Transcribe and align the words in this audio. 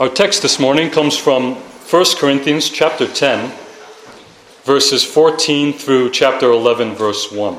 Our 0.00 0.08
text 0.08 0.40
this 0.40 0.58
morning 0.58 0.88
comes 0.88 1.18
from 1.18 1.56
1 1.56 2.04
Corinthians 2.16 2.70
chapter 2.70 3.06
10, 3.06 3.52
verses 4.64 5.04
14 5.04 5.74
through 5.74 6.12
chapter 6.12 6.50
11, 6.50 6.94
verse 6.94 7.30
1. 7.30 7.58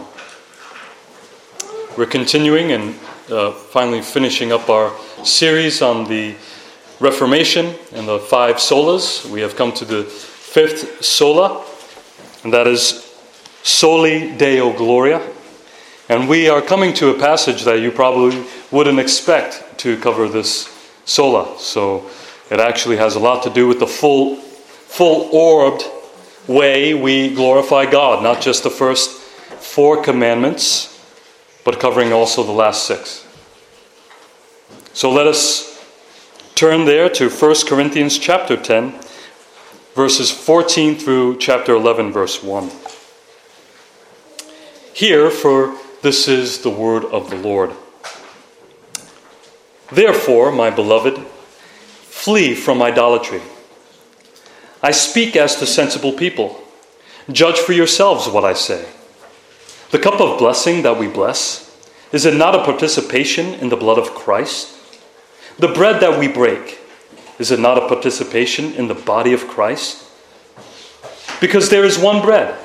We're 1.96 2.08
continuing 2.08 2.72
and 2.72 2.96
uh, 3.30 3.52
finally 3.52 4.02
finishing 4.02 4.52
up 4.52 4.72
our 4.72 4.92
series 5.24 5.84
on 5.84 6.06
the 6.06 6.34
Reformation 7.00 7.76
and 7.94 8.08
the 8.08 8.18
five 8.18 8.56
solas. 8.56 9.30
We 9.30 9.42
have 9.42 9.56
come 9.56 9.72
to 9.74 9.86
the 9.86 10.04
fifth 10.06 11.06
sola, 11.06 11.64
and 12.44 12.52
that 12.52 12.66
is 12.66 13.16
Soli 13.62 14.36
Deo 14.36 14.76
Gloria. 14.76 15.22
And 16.10 16.28
we 16.28 16.50
are 16.50 16.64
coming 16.64 16.92
to 16.96 17.10
a 17.10 17.20
passage 17.20 17.66
that 17.66 17.82
you 17.82 17.92
probably 17.92 18.44
wouldn't 18.72 19.00
expect 19.00 19.78
to 19.78 19.96
cover 19.98 20.28
this 20.28 20.68
sola. 21.06 21.60
So 21.60 22.10
it 22.52 22.60
actually 22.60 22.98
has 22.98 23.16
a 23.16 23.20
lot 23.20 23.44
to 23.44 23.50
do 23.50 23.66
with 23.66 23.80
the 23.80 23.88
full, 23.88 24.36
full 24.36 25.30
orbed 25.32 25.84
way 26.48 26.94
we 26.94 27.34
glorify 27.34 27.90
God, 27.90 28.22
not 28.22 28.42
just 28.42 28.64
the 28.64 28.70
first 28.70 29.10
four 29.10 30.04
commandments, 30.04 31.02
but 31.64 31.80
covering 31.80 32.12
also 32.12 32.44
the 32.44 32.52
last 32.52 32.86
six. 32.86 33.26
So 34.92 35.10
let 35.10 35.28
us 35.28 35.82
turn 36.54 36.84
there 36.84 37.08
to 37.12 37.30
1 37.30 37.56
Corinthians 37.68 38.20
chapter 38.20 38.58
10, 38.58 39.00
verses 39.96 40.30
14 40.30 40.96
through 40.96 41.38
chapter 41.38 41.74
11, 41.74 42.12
verse 42.12 42.44
1. 42.44 42.70
Here, 44.94 45.32
for 45.32 45.78
this 46.02 46.28
is 46.28 46.64
the 46.64 46.70
word 46.70 47.06
of 47.06 47.30
the 47.30 47.38
Lord. 47.38 47.72
Therefore, 49.90 50.52
my 50.52 50.70
beloved, 50.70 51.26
flee 52.22 52.54
from 52.54 52.84
idolatry. 52.84 53.42
I 54.84 54.92
speak 54.92 55.36
as 55.36 55.56
to 55.56 55.66
sensible 55.66 56.14
people. 56.14 56.62
Judge 57.32 57.58
for 57.58 57.74
yourselves 57.74 58.30
what 58.30 58.46
I 58.46 58.54
say. 58.54 58.88
The 59.90 59.98
cup 59.98 60.22
of 60.22 60.38
blessing 60.38 60.84
that 60.84 61.00
we 61.00 61.08
bless, 61.08 61.76
is 62.12 62.28
it 62.28 62.36
not 62.36 62.54
a 62.54 62.64
participation 62.64 63.56
in 63.56 63.70
the 63.70 63.76
blood 63.76 63.98
of 63.98 64.14
Christ? 64.14 64.78
The 65.58 65.70
bread 65.70 66.00
that 66.02 66.20
we 66.20 66.28
break, 66.28 66.78
is 67.40 67.50
it 67.50 67.60
not 67.60 67.80
a 67.80 67.88
participation 67.88 68.72
in 68.74 68.88
the 68.88 68.94
body 68.94 69.34
of 69.34 69.48
Christ? 69.48 70.08
Because 71.40 71.72
there 71.72 71.86
is 71.86 71.98
one 71.98 72.22
bread. 72.22 72.56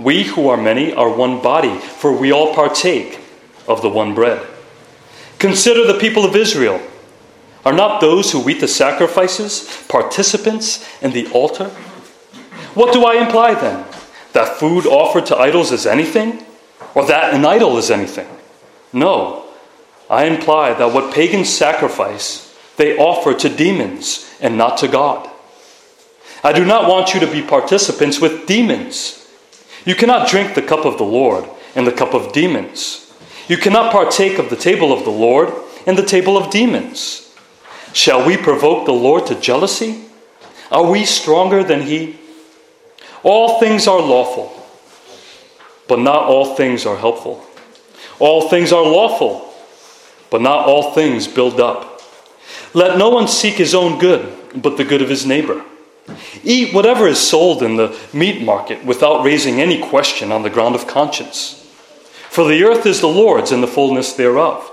We 0.00 0.24
who 0.24 0.48
are 0.48 0.56
many 0.56 0.92
are 0.92 1.08
one 1.08 1.40
body, 1.40 1.78
for 1.78 2.12
we 2.12 2.32
all 2.32 2.52
partake 2.52 3.20
of 3.68 3.80
the 3.80 3.88
one 3.88 4.12
bread. 4.12 4.44
Consider 5.38 5.86
the 5.86 6.00
people 6.00 6.24
of 6.24 6.34
Israel. 6.34 6.80
Are 7.64 7.72
not 7.72 8.00
those 8.00 8.32
who 8.32 8.48
eat 8.48 8.60
the 8.60 8.68
sacrifices 8.68 9.84
participants 9.88 10.86
in 11.00 11.12
the 11.12 11.26
altar? 11.30 11.68
What 12.74 12.92
do 12.92 13.04
I 13.04 13.24
imply 13.24 13.54
then? 13.54 13.86
That 14.32 14.56
food 14.56 14.86
offered 14.86 15.26
to 15.26 15.36
idols 15.36 15.72
is 15.72 15.86
anything? 15.86 16.44
Or 16.94 17.06
that 17.06 17.32
an 17.32 17.44
idol 17.44 17.78
is 17.78 17.90
anything? 17.90 18.28
No. 18.92 19.46
I 20.10 20.24
imply 20.24 20.74
that 20.74 20.92
what 20.92 21.14
pagans 21.14 21.48
sacrifice, 21.48 22.54
they 22.76 22.98
offer 22.98 23.32
to 23.34 23.48
demons 23.48 24.30
and 24.40 24.58
not 24.58 24.76
to 24.78 24.88
God. 24.88 25.30
I 26.42 26.52
do 26.52 26.64
not 26.64 26.88
want 26.88 27.14
you 27.14 27.20
to 27.20 27.30
be 27.30 27.42
participants 27.42 28.20
with 28.20 28.46
demons. 28.46 29.26
You 29.86 29.94
cannot 29.94 30.28
drink 30.28 30.54
the 30.54 30.62
cup 30.62 30.84
of 30.84 30.98
the 30.98 31.04
Lord 31.04 31.48
and 31.74 31.86
the 31.86 31.92
cup 31.92 32.12
of 32.12 32.32
demons. 32.32 33.12
You 33.48 33.56
cannot 33.56 33.92
partake 33.92 34.38
of 34.38 34.50
the 34.50 34.56
table 34.56 34.92
of 34.92 35.04
the 35.04 35.10
Lord 35.10 35.52
and 35.86 35.96
the 35.96 36.04
table 36.04 36.36
of 36.36 36.50
demons. 36.50 37.23
Shall 37.94 38.26
we 38.26 38.36
provoke 38.36 38.86
the 38.86 38.92
Lord 38.92 39.26
to 39.28 39.40
jealousy? 39.40 40.04
Are 40.70 40.84
we 40.84 41.04
stronger 41.04 41.62
than 41.62 41.82
He? 41.82 42.18
All 43.22 43.60
things 43.60 43.86
are 43.86 44.00
lawful, 44.00 44.52
but 45.88 46.00
not 46.00 46.24
all 46.24 46.56
things 46.56 46.84
are 46.84 46.96
helpful. 46.96 47.42
All 48.18 48.48
things 48.48 48.72
are 48.72 48.82
lawful, 48.82 49.54
but 50.28 50.42
not 50.42 50.66
all 50.66 50.92
things 50.92 51.26
build 51.26 51.60
up. 51.60 52.02
Let 52.74 52.98
no 52.98 53.08
one 53.08 53.28
seek 53.28 53.54
his 53.54 53.74
own 53.74 54.00
good, 54.00 54.36
but 54.54 54.76
the 54.76 54.84
good 54.84 55.00
of 55.00 55.08
his 55.08 55.24
neighbor. 55.24 55.64
Eat 56.42 56.74
whatever 56.74 57.06
is 57.06 57.18
sold 57.18 57.62
in 57.62 57.76
the 57.76 57.96
meat 58.12 58.42
market 58.42 58.84
without 58.84 59.24
raising 59.24 59.60
any 59.60 59.80
question 59.80 60.32
on 60.32 60.42
the 60.42 60.50
ground 60.50 60.74
of 60.74 60.86
conscience. 60.86 61.60
For 62.28 62.46
the 62.46 62.64
earth 62.64 62.84
is 62.84 63.00
the 63.00 63.06
Lord's 63.06 63.52
and 63.52 63.62
the 63.62 63.68
fullness 63.68 64.12
thereof. 64.12 64.70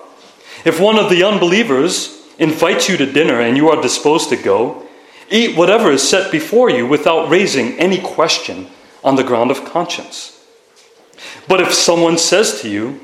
If 0.65 0.79
one 0.79 0.97
of 0.97 1.09
the 1.09 1.23
unbelievers 1.23 2.20
invites 2.41 2.89
you 2.89 2.97
to 2.97 3.05
dinner 3.05 3.39
and 3.39 3.55
you 3.55 3.69
are 3.69 3.81
disposed 3.81 4.29
to 4.29 4.35
go, 4.35 4.85
eat 5.29 5.55
whatever 5.55 5.91
is 5.91 6.07
set 6.07 6.31
before 6.31 6.69
you 6.69 6.85
without 6.85 7.29
raising 7.29 7.79
any 7.79 7.99
question 7.99 8.67
on 9.03 9.15
the 9.15 9.23
ground 9.23 9.51
of 9.51 9.63
conscience. 9.63 10.43
But 11.47 11.61
if 11.61 11.71
someone 11.73 12.17
says 12.17 12.61
to 12.61 12.69
you, 12.69 12.99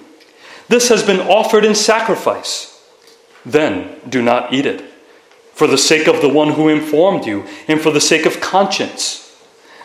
This 0.67 0.89
has 0.89 1.03
been 1.03 1.21
offered 1.21 1.63
in 1.63 1.75
sacrifice, 1.75 2.83
then 3.45 4.01
do 4.09 4.21
not 4.21 4.51
eat 4.51 4.65
it, 4.65 4.83
for 5.53 5.67
the 5.67 5.77
sake 5.77 6.07
of 6.07 6.21
the 6.21 6.27
one 6.27 6.53
who 6.53 6.67
informed 6.67 7.25
you 7.25 7.45
and 7.67 7.79
for 7.79 7.91
the 7.91 8.01
sake 8.01 8.25
of 8.25 8.41
conscience. 8.41 9.23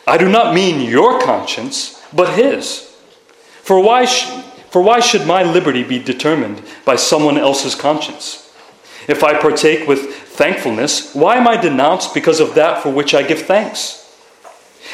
I 0.06 0.18
do 0.18 0.28
not 0.28 0.54
mean 0.54 0.80
your 0.80 1.20
conscience, 1.20 2.02
but 2.12 2.34
his. 2.36 2.92
For 3.62 3.80
why, 3.80 4.06
sh- 4.06 4.26
for 4.70 4.82
why 4.82 4.98
should 4.98 5.26
my 5.26 5.44
liberty 5.44 5.84
be 5.84 6.00
determined 6.00 6.62
by 6.84 6.96
someone 6.96 7.38
else's 7.38 7.76
conscience? 7.76 8.41
If 9.08 9.24
I 9.24 9.40
partake 9.40 9.88
with 9.88 10.14
thankfulness, 10.14 11.14
why 11.14 11.36
am 11.36 11.48
I 11.48 11.56
denounced 11.56 12.14
because 12.14 12.40
of 12.40 12.54
that 12.54 12.82
for 12.82 12.90
which 12.90 13.14
I 13.14 13.22
give 13.22 13.42
thanks? 13.42 13.98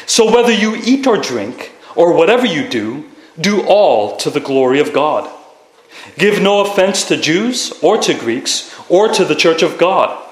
So 0.05 0.33
whether 0.33 0.51
you 0.51 0.75
eat 0.75 1.05
or 1.05 1.17
drink, 1.17 1.71
or 1.95 2.13
whatever 2.13 2.45
you 2.45 2.67
do, 2.67 3.05
do 3.39 3.61
all 3.65 4.17
to 4.17 4.29
the 4.29 4.39
glory 4.39 4.79
of 4.79 4.93
God. 4.93 5.29
Give 6.17 6.41
no 6.41 6.61
offense 6.61 7.07
to 7.07 7.17
Jews 7.17 7.71
or 7.81 7.97
to 7.97 8.13
Greeks 8.13 8.73
or 8.89 9.09
to 9.09 9.25
the 9.25 9.35
church 9.35 9.61
of 9.61 9.77
God, 9.77 10.25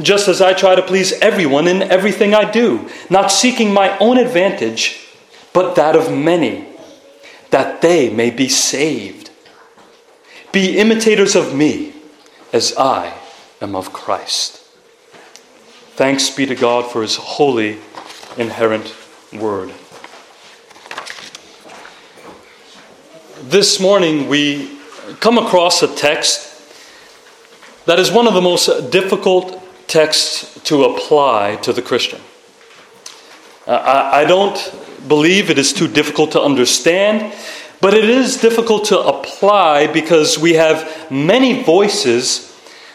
just 0.00 0.28
as 0.28 0.40
I 0.40 0.52
try 0.52 0.74
to 0.74 0.82
please 0.82 1.12
everyone 1.20 1.68
in 1.68 1.82
everything 1.82 2.34
I 2.34 2.50
do, 2.50 2.88
not 3.10 3.30
seeking 3.30 3.72
my 3.72 3.96
own 3.98 4.18
advantage, 4.18 5.06
but 5.52 5.76
that 5.76 5.94
of 5.94 6.12
many, 6.12 6.66
that 7.50 7.80
they 7.80 8.10
may 8.10 8.30
be 8.30 8.48
saved. 8.48 9.30
Be 10.52 10.78
imitators 10.78 11.36
of 11.36 11.54
me 11.54 11.93
as 12.54 12.72
I 12.78 13.12
am 13.60 13.74
of 13.74 13.92
Christ. 13.92 14.62
Thanks 15.96 16.30
be 16.30 16.46
to 16.46 16.54
God 16.54 16.88
for 16.88 17.02
his 17.02 17.16
holy, 17.16 17.80
inerrant 18.36 18.94
word. 19.32 19.72
This 23.42 23.80
morning 23.80 24.28
we 24.28 24.78
come 25.18 25.36
across 25.36 25.82
a 25.82 25.92
text 25.96 26.52
that 27.86 27.98
is 27.98 28.12
one 28.12 28.28
of 28.28 28.34
the 28.34 28.40
most 28.40 28.88
difficult 28.92 29.60
texts 29.88 30.62
to 30.62 30.84
apply 30.84 31.56
to 31.56 31.72
the 31.72 31.82
Christian. 31.82 32.20
Uh, 33.66 34.10
I, 34.12 34.24
don't 34.24 34.72
believe 35.08 35.50
it 35.50 35.58
is 35.58 35.72
too 35.72 35.88
difficult 35.88 36.30
to 36.32 36.40
understand. 36.40 37.34
But 37.84 37.92
it 37.92 38.08
is 38.08 38.38
difficult 38.38 38.86
to 38.86 38.98
apply 38.98 39.88
because 39.88 40.38
we 40.38 40.54
have 40.54 41.10
many 41.10 41.62
voices 41.62 42.50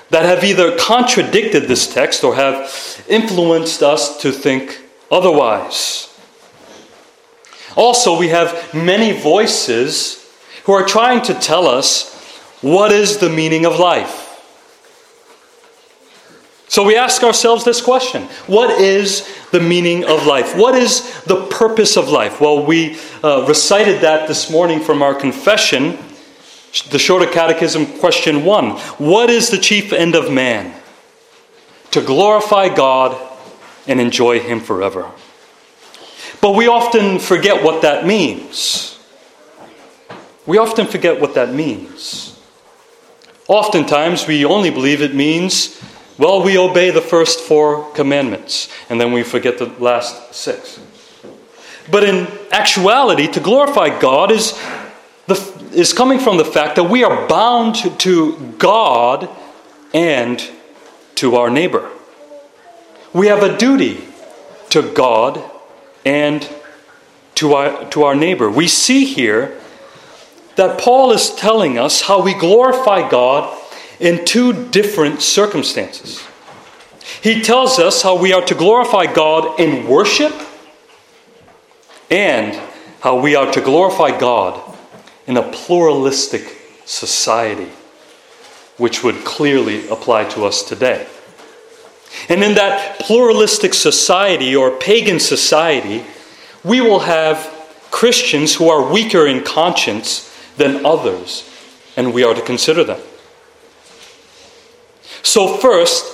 that 0.09 0.25
have 0.25 0.44
either 0.44 0.75
contradicted 0.79 1.67
this 1.67 1.94
text 1.94 2.23
or 2.23 2.33
have 2.33 3.05
influenced 3.07 3.83
us 3.83 4.19
to 4.23 4.31
think 4.31 4.81
otherwise. 5.11 6.11
Also, 7.75 8.17
we 8.17 8.29
have 8.29 8.73
many 8.73 9.11
voices 9.11 10.28
who 10.63 10.72
are 10.72 10.88
trying 10.88 11.22
to 11.22 11.35
tell 11.35 11.67
us 11.67 12.11
what 12.61 12.91
is 12.91 13.19
the 13.19 13.29
meaning 13.29 13.67
of 13.67 13.78
life. 13.78 14.28
So 16.69 16.84
we 16.84 16.96
ask 16.96 17.24
ourselves 17.24 17.66
this 17.66 17.81
question 17.81 18.24
What 18.46 18.79
is 18.79 19.28
the 19.52 19.59
meaning 19.59 20.05
of 20.05 20.26
life? 20.26 20.55
What 20.55 20.76
is 20.76 21.23
the 21.23 21.47
purpose 21.47 21.97
of 21.97 22.09
life? 22.09 22.40
Well, 22.40 22.66
we 22.66 22.97
uh, 23.23 23.46
recited 23.47 24.02
that 24.02 24.28
this 24.28 24.49
morning 24.52 24.79
from 24.79 25.02
our 25.02 25.16
confession, 25.16 25.97
the 26.91 26.99
Shorter 26.99 27.26
Catechism, 27.26 27.88
question 27.97 28.46
one 28.46 28.72
What 28.97 29.32
is 29.32 29.49
the 29.49 29.58
chief 29.58 29.91
end 29.91 30.16
of 30.16 30.32
man? 30.32 30.79
To 31.91 32.02
glorify 32.02 32.73
God 32.73 33.20
and 33.88 33.99
enjoy 33.99 34.40
Him 34.40 34.59
forever. 34.59 35.09
But 36.40 36.52
we 36.52 36.67
often 36.67 37.17
forget 37.17 37.64
what 37.64 37.82
that 37.82 38.05
means. 38.05 38.99
We 40.46 40.59
often 40.59 40.85
forget 40.85 41.20
what 41.20 41.34
that 41.34 41.52
means. 41.52 42.40
Oftentimes, 43.47 44.28
we 44.28 44.46
only 44.46 44.70
believe 44.70 45.02
it 45.02 45.16
means 45.16 45.82
well, 46.19 46.43
we 46.43 46.57
obey 46.57 46.91
the 46.91 47.01
first 47.01 47.39
four 47.39 47.89
commandments, 47.93 48.67
and 48.89 48.99
then 48.99 49.13
we 49.13 49.23
forget 49.23 49.57
the 49.57 49.67
last 49.79 50.35
six. 50.35 50.77
But 51.89 52.03
in 52.03 52.27
actuality, 52.51 53.27
to 53.27 53.39
glorify 53.39 53.97
God 53.99 54.29
is, 54.29 54.51
the, 55.27 55.69
is 55.71 55.93
coming 55.93 56.19
from 56.19 56.35
the 56.35 56.43
fact 56.43 56.75
that 56.75 56.83
we 56.83 57.05
are 57.05 57.25
bound 57.29 57.75
to, 58.01 58.37
God 58.57 59.29
and 59.93 60.45
to 61.16 61.37
our 61.37 61.49
neighbor. 61.49 61.89
we 63.13 63.27
have 63.27 63.41
a 63.41 63.57
duty 63.57 64.03
to 64.71 64.81
God 64.93 65.41
and 66.05 66.47
to 67.35 67.53
our, 67.53 67.89
to 67.91 68.03
our 68.03 68.16
neighbor. 68.16 68.49
We 68.51 68.67
see 68.67 69.05
here 69.05 69.57
that 70.57 70.79
Paul 70.79 71.11
is 71.11 71.33
telling 71.33 71.79
us 71.79 72.01
how 72.01 72.21
we 72.21 72.33
glorify 72.33 73.09
God 73.09 73.57
in 73.99 74.25
two 74.25 74.69
different 74.69 75.22
circumstances. 75.22 76.23
He 77.22 77.41
tells 77.41 77.79
us 77.79 78.01
how 78.01 78.17
we 78.17 78.34
are 78.34 78.46
to 78.46 78.55
glorify 78.55 79.11
God 79.11 79.59
in 79.59 79.87
worship 79.87 80.34
and 82.09 82.59
how 83.01 83.19
we 83.19 83.35
are 83.35 83.51
to 83.51 83.61
glorify 83.61 84.17
God 84.17 84.61
in 85.28 85.37
a 85.37 85.51
pluralistic 85.51 86.57
society, 86.85 87.69
which 88.78 89.03
would 89.03 89.23
clearly 89.25 89.87
apply 89.90 90.25
to 90.25 90.45
us 90.45 90.63
today. 90.63 91.07
And 92.28 92.43
in 92.43 92.55
that 92.55 92.99
pluralistic 92.99 93.73
society 93.73 94.55
or 94.55 94.72
pagan 94.72 95.19
society, 95.19 96.03
we 96.63 96.81
will 96.81 96.99
have 96.99 97.37
Christians 97.91 98.55
who 98.55 98.69
are 98.69 98.91
weaker 98.91 99.28
in 99.28 99.43
conscience 99.43 100.25
than 100.57 100.85
others, 100.85 101.49
and 101.95 102.13
we 102.13 102.23
are 102.23 102.34
to 102.34 102.41
consider 102.41 102.84
them. 102.84 102.99
So, 105.23 105.57
first, 105.57 106.05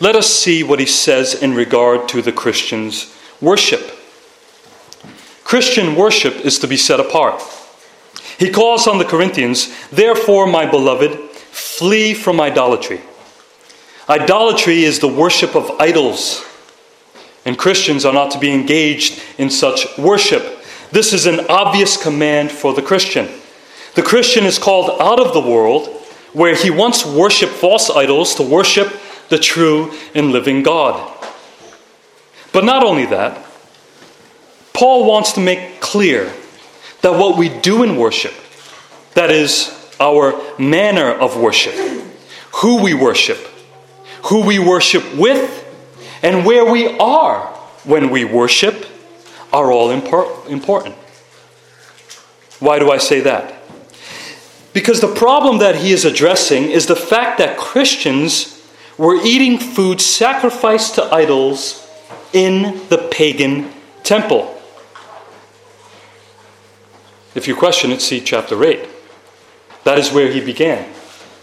let 0.00 0.16
us 0.16 0.28
see 0.28 0.62
what 0.62 0.80
he 0.80 0.86
says 0.86 1.34
in 1.34 1.54
regard 1.54 2.08
to 2.10 2.22
the 2.22 2.32
Christian's 2.32 3.14
worship. 3.40 3.96
Christian 5.44 5.94
worship 5.96 6.36
is 6.36 6.58
to 6.60 6.68
be 6.68 6.76
set 6.76 7.00
apart. 7.00 7.42
He 8.38 8.50
calls 8.50 8.86
on 8.86 8.98
the 8.98 9.04
Corinthians, 9.04 9.74
Therefore, 9.90 10.46
my 10.46 10.64
beloved, 10.64 11.18
flee 11.50 12.14
from 12.14 12.40
idolatry. 12.40 13.00
Idolatry 14.08 14.84
is 14.84 14.98
the 14.98 15.08
worship 15.08 15.54
of 15.54 15.70
idols, 15.78 16.44
and 17.44 17.58
Christians 17.58 18.04
are 18.04 18.12
not 18.12 18.30
to 18.30 18.38
be 18.38 18.52
engaged 18.52 19.22
in 19.38 19.50
such 19.50 19.86
worship. 19.98 20.64
This 20.90 21.12
is 21.12 21.26
an 21.26 21.40
obvious 21.48 22.02
command 22.02 22.50
for 22.50 22.72
the 22.72 22.82
Christian. 22.82 23.28
The 23.94 24.02
Christian 24.02 24.44
is 24.44 24.58
called 24.58 25.00
out 25.00 25.20
of 25.20 25.34
the 25.34 25.40
world 25.40 25.99
where 26.32 26.54
he 26.54 26.70
once 26.70 27.04
worshiped 27.04 27.52
false 27.52 27.90
idols 27.90 28.34
to 28.36 28.42
worship 28.42 28.92
the 29.28 29.38
true 29.38 29.92
and 30.14 30.32
living 30.32 30.62
God. 30.62 31.16
But 32.52 32.64
not 32.64 32.82
only 32.82 33.06
that, 33.06 33.46
Paul 34.72 35.06
wants 35.06 35.32
to 35.32 35.40
make 35.40 35.80
clear 35.80 36.32
that 37.02 37.12
what 37.12 37.36
we 37.36 37.48
do 37.48 37.82
in 37.82 37.96
worship, 37.96 38.34
that 39.14 39.30
is, 39.30 39.76
our 40.00 40.40
manner 40.58 41.10
of 41.10 41.36
worship, 41.36 41.74
who 42.56 42.82
we 42.82 42.94
worship, 42.94 43.38
who 44.24 44.46
we 44.46 44.58
worship 44.58 45.14
with, 45.14 45.66
and 46.22 46.46
where 46.46 46.70
we 46.70 46.96
are 46.98 47.46
when 47.84 48.10
we 48.10 48.24
worship 48.24 48.86
are 49.52 49.70
all 49.70 49.90
important. 49.90 50.94
Why 52.58 52.78
do 52.78 52.90
I 52.90 52.98
say 52.98 53.20
that? 53.20 53.59
Because 54.72 55.00
the 55.00 55.12
problem 55.14 55.58
that 55.58 55.76
he 55.76 55.92
is 55.92 56.04
addressing 56.04 56.70
is 56.70 56.86
the 56.86 56.96
fact 56.96 57.38
that 57.38 57.58
Christians 57.58 58.64
were 58.96 59.16
eating 59.24 59.58
food 59.58 60.00
sacrificed 60.00 60.94
to 60.96 61.04
idols 61.04 61.88
in 62.32 62.86
the 62.88 63.08
pagan 63.10 63.72
temple. 64.02 64.56
If 67.34 67.48
you 67.48 67.56
question 67.56 67.90
it, 67.90 68.00
see 68.00 68.20
chapter 68.20 68.62
8. 68.62 68.88
That 69.84 69.98
is 69.98 70.12
where 70.12 70.30
he 70.30 70.40
began, 70.40 70.88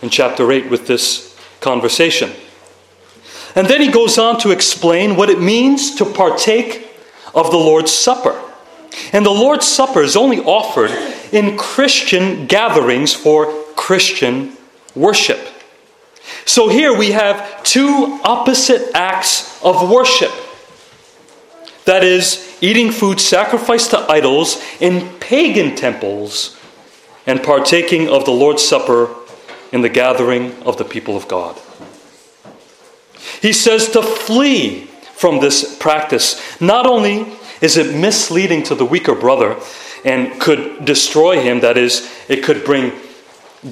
in 0.02 0.10
chapter 0.10 0.52
8, 0.52 0.70
with 0.70 0.88
this 0.88 1.38
conversation. 1.60 2.32
And 3.56 3.68
then 3.68 3.82
he 3.82 3.90
goes 3.90 4.18
on 4.18 4.40
to 4.42 4.52
explain 4.52 5.16
what 5.16 5.30
it 5.30 5.42
means 5.42 5.96
to 5.96 6.06
partake 6.06 6.92
of 7.34 7.52
the 7.52 7.58
Lord's 7.58 7.92
Supper. 7.92 8.40
And 9.14 9.26
the 9.26 9.32
Lord's 9.32 9.68
Supper 9.68 10.02
is 10.02 10.16
only 10.16 10.40
offered 10.40 10.92
in 11.32 11.58
Christian 11.58 12.48
gatherings 12.48 13.14
for 13.14 13.52
Christian 13.76 14.58
worship. 14.96 15.40
So 16.46 16.68
here 16.68 16.98
we 16.98 17.12
have 17.12 17.64
two 17.64 18.20
opposite 18.24 18.92
acts 18.94 19.64
of 19.64 19.90
worship. 19.90 20.32
That 21.86 22.04
is, 22.04 22.58
eating 22.60 22.92
food 22.92 23.20
sacrificed 23.20 23.92
to 23.92 24.00
idols 24.12 24.62
in 24.80 25.08
pagan 25.20 25.76
temples 25.76 26.58
and 27.26 27.44
partaking 27.44 28.10
of 28.10 28.26
the 28.26 28.32
Lord's 28.32 28.64
Supper 28.64 29.14
in 29.72 29.82
the 29.82 29.90
gathering 29.90 30.56
of 30.64 30.78
the 30.78 30.86
people 30.86 31.16
of 31.16 31.28
God. 31.28 31.58
He 33.42 33.54
says 33.54 33.90
to 33.92 34.02
flee 34.02 34.86
from 35.16 35.40
this 35.40 35.78
practice. 35.78 36.42
Not 36.62 36.86
only 36.86 37.26
is 37.62 37.78
it 37.78 37.96
misleading 37.96 38.64
to 38.64 38.76
the 38.76 38.86
weaker 38.86 39.16
brother 39.16 39.58
and 40.06 40.40
could 40.40 40.86
destroy 40.86 41.42
him, 41.42 41.62
that 41.62 41.78
is, 41.78 42.10
it 42.28 42.44
could 42.44 42.64
bring 42.64 42.94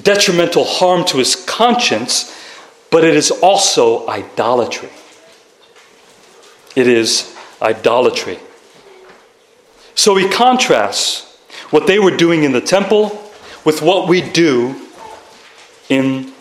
detrimental 0.02 0.64
harm 0.64 1.04
to 1.06 1.18
his 1.18 1.36
conscience, 1.36 2.34
but 2.90 3.04
it 3.04 3.14
is 3.14 3.30
also 3.30 4.06
idolatry. 4.08 4.90
It 6.74 6.88
is 6.88 7.34
idolatry. 7.62 8.38
So 9.94 10.16
he 10.16 10.28
contrasts 10.28 11.38
what 11.70 11.86
they 11.86 11.98
were 11.98 12.16
doing 12.16 12.44
in 12.44 12.52
the 12.52 12.60
temple 12.60 13.22
with 13.64 13.82
what 13.82 14.08
we 14.08 14.20
do 14.20 14.88
in 15.88 16.32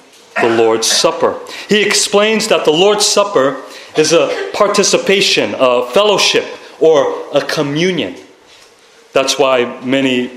the 0.41 0.49
Lord's 0.49 0.87
Supper. 0.87 1.39
He 1.69 1.83
explains 1.83 2.47
that 2.49 2.65
the 2.65 2.71
Lord's 2.71 3.05
Supper 3.05 3.63
is 3.97 4.11
a 4.11 4.51
participation, 4.53 5.55
a 5.57 5.85
fellowship, 5.91 6.45
or 6.79 7.27
a 7.33 7.41
communion. 7.41 8.15
That's 9.13 9.39
why 9.39 9.81
many 9.81 10.31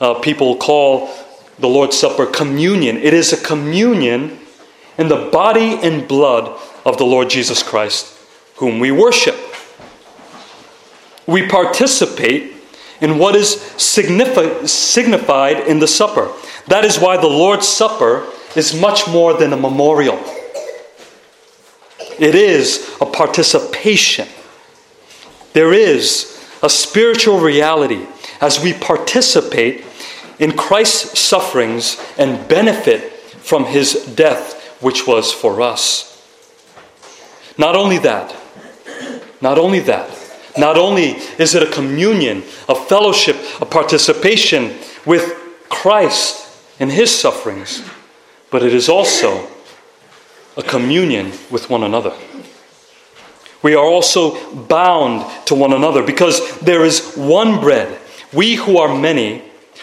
uh, 0.00 0.14
people 0.14 0.56
call 0.56 1.10
the 1.58 1.68
Lord's 1.68 1.98
Supper 1.98 2.26
communion. 2.26 2.96
It 2.96 3.12
is 3.12 3.32
a 3.32 3.36
communion 3.36 4.38
in 4.96 5.08
the 5.08 5.28
body 5.32 5.78
and 5.82 6.06
blood 6.06 6.58
of 6.84 6.98
the 6.98 7.04
Lord 7.04 7.30
Jesus 7.30 7.62
Christ, 7.62 8.16
whom 8.56 8.80
we 8.80 8.90
worship. 8.90 9.36
We 11.26 11.46
participate 11.46 12.54
in 13.00 13.18
what 13.18 13.36
is 13.36 13.56
signifi- 13.76 14.66
signified 14.68 15.60
in 15.68 15.78
the 15.78 15.86
supper. 15.86 16.32
That 16.66 16.84
is 16.84 16.98
why 16.98 17.16
the 17.16 17.28
Lord's 17.28 17.68
Supper 17.68 18.26
is 18.56 18.78
much 18.78 19.06
more 19.08 19.34
than 19.34 19.52
a 19.52 19.56
memorial, 19.56 20.18
it 22.18 22.34
is 22.34 22.96
a 23.00 23.06
participation. 23.06 24.26
There 25.52 25.72
is 25.72 26.34
a 26.62 26.68
spiritual 26.68 27.40
reality 27.40 28.06
as 28.40 28.62
we 28.62 28.72
participate 28.72 29.84
in 30.38 30.56
Christ's 30.56 31.18
sufferings 31.18 32.00
and 32.16 32.46
benefit 32.48 33.12
from 33.12 33.64
his 33.64 33.94
death, 34.14 34.78
which 34.80 35.06
was 35.06 35.32
for 35.32 35.60
us. 35.60 36.04
Not 37.56 37.74
only 37.74 37.98
that, 37.98 38.34
not 39.40 39.58
only 39.58 39.80
that, 39.80 40.10
not 40.56 40.76
only 40.76 41.16
is 41.38 41.54
it 41.54 41.62
a 41.62 41.70
communion, 41.70 42.38
a 42.68 42.74
fellowship, 42.74 43.36
a 43.60 43.66
participation 43.66 44.76
with 45.06 45.34
Christ 45.68 46.46
in 46.80 46.90
his 46.90 47.16
sufferings, 47.16 47.82
but 48.50 48.62
it 48.62 48.74
is 48.74 48.88
also 48.88 49.48
a 50.56 50.62
communion 50.62 51.32
with 51.50 51.70
one 51.70 51.84
another. 51.84 52.14
We 53.62 53.74
are 53.74 53.84
also 53.84 54.54
bound 54.54 55.26
to 55.46 55.54
one 55.54 55.72
another 55.72 56.02
because 56.02 56.58
there 56.60 56.84
is 56.84 57.14
one 57.16 57.60
bread. 57.60 57.98
We 58.32 58.54
who 58.54 58.78
are 58.78 58.94
many 58.94 59.42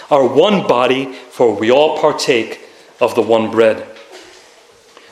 are 0.10 0.28
one 0.28 0.68
body, 0.68 1.12
for 1.14 1.56
we 1.56 1.72
all 1.72 1.98
partake 2.00 2.62
of 3.02 3.16
the 3.16 3.22
one 3.22 3.52
bread. 3.52 3.86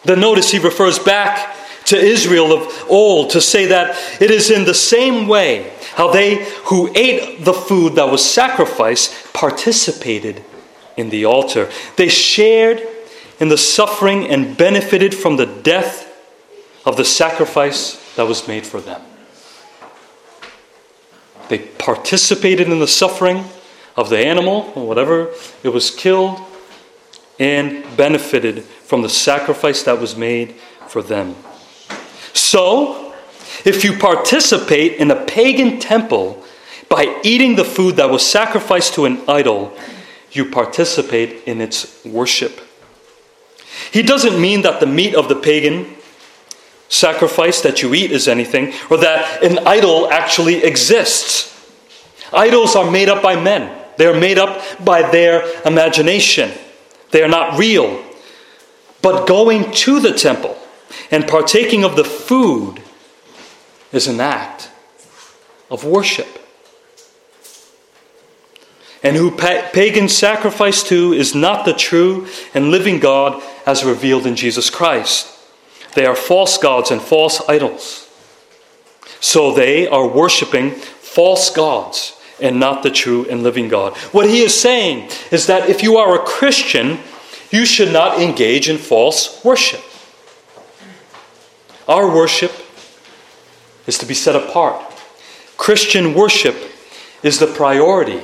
Then 0.04 0.20
notice 0.20 0.52
he 0.52 0.60
refers 0.60 1.00
back 1.00 1.56
to 1.86 1.98
Israel 1.98 2.54
of 2.54 2.86
old 2.90 3.32
to 3.32 3.42
say 3.42 3.66
that 3.68 4.22
it 4.22 4.32
is 4.32 4.50
in 4.50 4.66
the 4.66 4.74
same 4.74 5.28
way 5.28 5.74
how 5.96 6.12
they 6.12 6.46
who 6.66 6.92
ate 6.96 7.44
the 7.44 7.54
food 7.54 7.96
that 7.96 8.10
was 8.10 8.24
sacrificed 8.24 9.34
participated 9.34 10.44
in 10.96 11.10
the 11.10 11.26
altar. 11.26 11.70
They 11.98 12.08
shared 12.08 12.88
in 13.40 13.50
the 13.50 13.58
suffering 13.58 14.28
and 14.28 14.56
benefited 14.56 15.14
from 15.14 15.38
the 15.38 15.46
death 15.46 16.10
of 16.86 16.98
the 16.98 17.06
sacrifice 17.06 18.16
that 18.16 18.28
was 18.28 18.48
made 18.48 18.66
for 18.66 18.82
them. 18.82 19.02
They 21.50 21.60
participated 21.60 22.70
in 22.70 22.80
the 22.80 22.88
suffering 22.88 23.46
of 23.96 24.10
the 24.10 24.18
animal, 24.18 24.72
or 24.76 24.88
whatever 24.88 25.32
it 25.64 25.70
was 25.70 25.92
killed, 25.92 26.40
and 27.40 27.86
benefited 27.96 28.64
from 28.64 29.02
the 29.02 29.10
sacrifice 29.10 29.84
that 29.84 30.00
was 30.00 30.16
made 30.16 30.56
for 30.88 31.02
them. 31.02 31.36
So, 32.34 33.14
if 33.66 33.84
you 33.84 33.98
participate 33.98 34.94
in 34.94 35.12
a 35.12 35.26
pagan 35.26 35.80
temple 35.80 36.44
by 36.90 37.20
eating 37.24 37.56
the 37.56 37.64
food 37.64 37.96
that 37.96 38.10
was 38.10 38.26
sacrificed 38.26 38.96
to 38.96 39.06
an 39.06 39.22
idol, 39.28 39.76
you 40.32 40.46
participate 40.50 41.44
in 41.48 41.62
its 41.62 42.04
worship. 42.04 42.60
He 43.92 44.02
doesn't 44.02 44.40
mean 44.40 44.64
that 44.64 44.80
the 44.80 44.86
meat 44.86 45.16
of 45.16 45.30
the 45.30 45.36
pagan 45.36 45.93
sacrifice 46.94 47.62
that 47.62 47.82
you 47.82 47.94
eat 47.94 48.12
is 48.12 48.28
anything, 48.28 48.74
or 48.90 48.98
that 48.98 49.44
an 49.44 49.60
idol 49.68 50.12
actually 50.12 50.64
exists. 50.64 51.50
Idols 52.32 52.76
are 52.76 52.90
made 52.90 53.10
up 53.10 53.22
by 53.24 53.36
men, 53.42 53.76
they 53.98 54.06
are 54.06 54.20
made 54.20 54.38
up 54.38 54.62
by 54.84 55.10
their 55.10 55.44
imagination. 55.64 56.52
They 57.12 57.22
are 57.22 57.30
not 57.30 57.60
real. 57.60 58.04
But 59.04 59.28
going 59.28 59.72
to 59.72 60.00
the 60.00 60.14
temple 60.14 60.58
and 61.12 61.28
partaking 61.28 61.84
of 61.84 61.96
the 61.96 62.04
food 62.04 62.82
is 63.92 64.08
an 64.08 64.20
act 64.20 64.72
of 65.70 65.84
worship. 65.84 66.40
And 69.04 69.16
who 69.16 69.30
pa- 69.30 69.70
pagans 69.74 70.18
sacrifice 70.18 70.82
to 70.84 71.14
is 71.14 71.36
not 71.36 71.66
the 71.66 71.74
true 71.74 72.28
and 72.56 72.72
living 72.72 73.00
God 73.00 73.44
as 73.66 73.84
revealed 73.84 74.26
in 74.26 74.36
Jesus 74.36 74.70
Christ. 74.70 75.33
They 75.96 76.06
are 76.06 76.16
false 76.16 76.58
gods 76.58 76.92
and 76.92 77.02
false 77.02 77.42
idols. 77.48 78.10
So 79.20 79.54
they 79.54 79.88
are 79.88 80.08
worshiping 80.08 80.72
false 80.72 81.50
gods 81.50 82.20
and 82.42 82.60
not 82.60 82.84
the 82.84 82.92
true 82.92 83.26
and 83.30 83.44
living 83.44 83.70
God. 83.70 83.96
What 84.12 84.30
he 84.30 84.42
is 84.42 84.60
saying 84.60 85.10
is 85.32 85.48
that 85.48 85.70
if 85.70 85.84
you 85.84 85.98
are 85.98 86.16
a 86.16 86.26
Christian, 86.26 87.00
you 87.52 87.66
should 87.66 87.94
not 87.94 88.20
engage 88.20 88.68
in 88.70 88.78
false 88.78 89.44
worship. 89.44 89.82
Our 91.88 92.08
worship 92.14 92.52
is 93.86 93.98
to 94.00 94.06
be 94.06 94.14
set 94.14 94.36
apart. 94.36 94.82
Christian 95.58 96.14
worship 96.14 96.56
is 97.22 97.40
the 97.40 97.48
priority. 97.48 98.22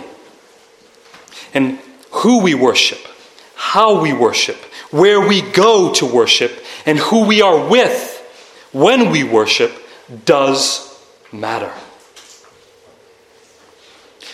And 1.53 1.79
who 2.11 2.41
we 2.41 2.55
worship, 2.55 2.99
how 3.55 4.01
we 4.01 4.13
worship, 4.13 4.57
where 4.91 5.21
we 5.21 5.41
go 5.41 5.93
to 5.93 6.05
worship, 6.05 6.63
and 6.85 6.97
who 6.97 7.25
we 7.25 7.41
are 7.41 7.67
with 7.69 8.17
when 8.71 9.11
we 9.11 9.23
worship 9.23 9.71
does 10.25 10.99
matter. 11.31 11.71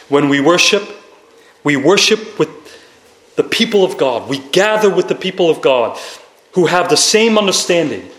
When 0.09 0.29
we 0.29 0.39
worship, 0.39 0.87
we 1.63 1.75
worship 1.75 2.37
with 2.37 2.49
the 3.35 3.43
people 3.43 3.83
of 3.83 3.97
God. 3.97 4.29
We 4.29 4.39
gather 4.39 4.93
with 4.93 5.07
the 5.07 5.15
people 5.15 5.49
of 5.49 5.61
God 5.61 5.99
who 6.53 6.67
have 6.67 6.89
the 6.89 6.97
same 6.97 7.37
understanding 7.37 8.09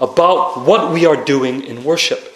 about 0.00 0.66
what 0.66 0.92
we 0.92 1.06
are 1.06 1.22
doing 1.24 1.62
in 1.64 1.84
worship. 1.84 2.28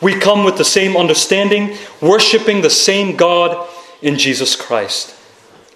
We 0.00 0.14
come 0.14 0.44
with 0.44 0.56
the 0.56 0.64
same 0.64 0.96
understanding, 0.96 1.76
worshiping 2.00 2.62
the 2.62 2.70
same 2.70 3.16
God 3.16 3.68
in 4.02 4.18
Jesus 4.18 4.56
Christ 4.56 5.14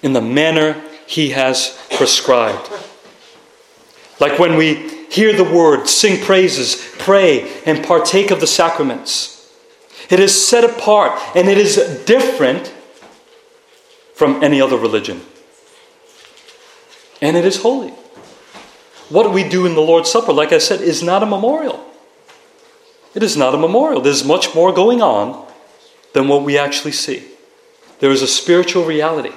in 0.02 0.12
the 0.12 0.20
manner 0.20 0.82
He 1.06 1.30
has 1.30 1.78
prescribed. 1.90 2.68
Like 4.22 4.38
when 4.38 4.54
we 4.54 4.76
hear 5.10 5.32
the 5.32 5.42
word, 5.42 5.88
sing 5.88 6.24
praises, 6.24 6.94
pray, 6.98 7.50
and 7.66 7.84
partake 7.84 8.30
of 8.30 8.38
the 8.38 8.46
sacraments. 8.46 9.52
It 10.08 10.20
is 10.20 10.46
set 10.46 10.62
apart 10.62 11.20
and 11.34 11.48
it 11.48 11.58
is 11.58 12.04
different 12.06 12.72
from 14.14 14.40
any 14.44 14.60
other 14.60 14.76
religion. 14.76 15.22
And 17.20 17.36
it 17.36 17.44
is 17.44 17.62
holy. 17.62 17.88
What 19.08 19.32
we 19.32 19.42
do 19.42 19.66
in 19.66 19.74
the 19.74 19.80
Lord's 19.80 20.12
Supper, 20.12 20.32
like 20.32 20.52
I 20.52 20.58
said, 20.58 20.80
is 20.80 21.02
not 21.02 21.24
a 21.24 21.26
memorial. 21.26 21.84
It 23.16 23.24
is 23.24 23.36
not 23.36 23.56
a 23.56 23.58
memorial. 23.58 24.00
There's 24.00 24.24
much 24.24 24.54
more 24.54 24.72
going 24.72 25.02
on 25.02 25.52
than 26.12 26.28
what 26.28 26.44
we 26.44 26.56
actually 26.56 26.92
see. 26.92 27.24
There 27.98 28.12
is 28.12 28.22
a 28.22 28.28
spiritual 28.28 28.84
reality. 28.84 29.32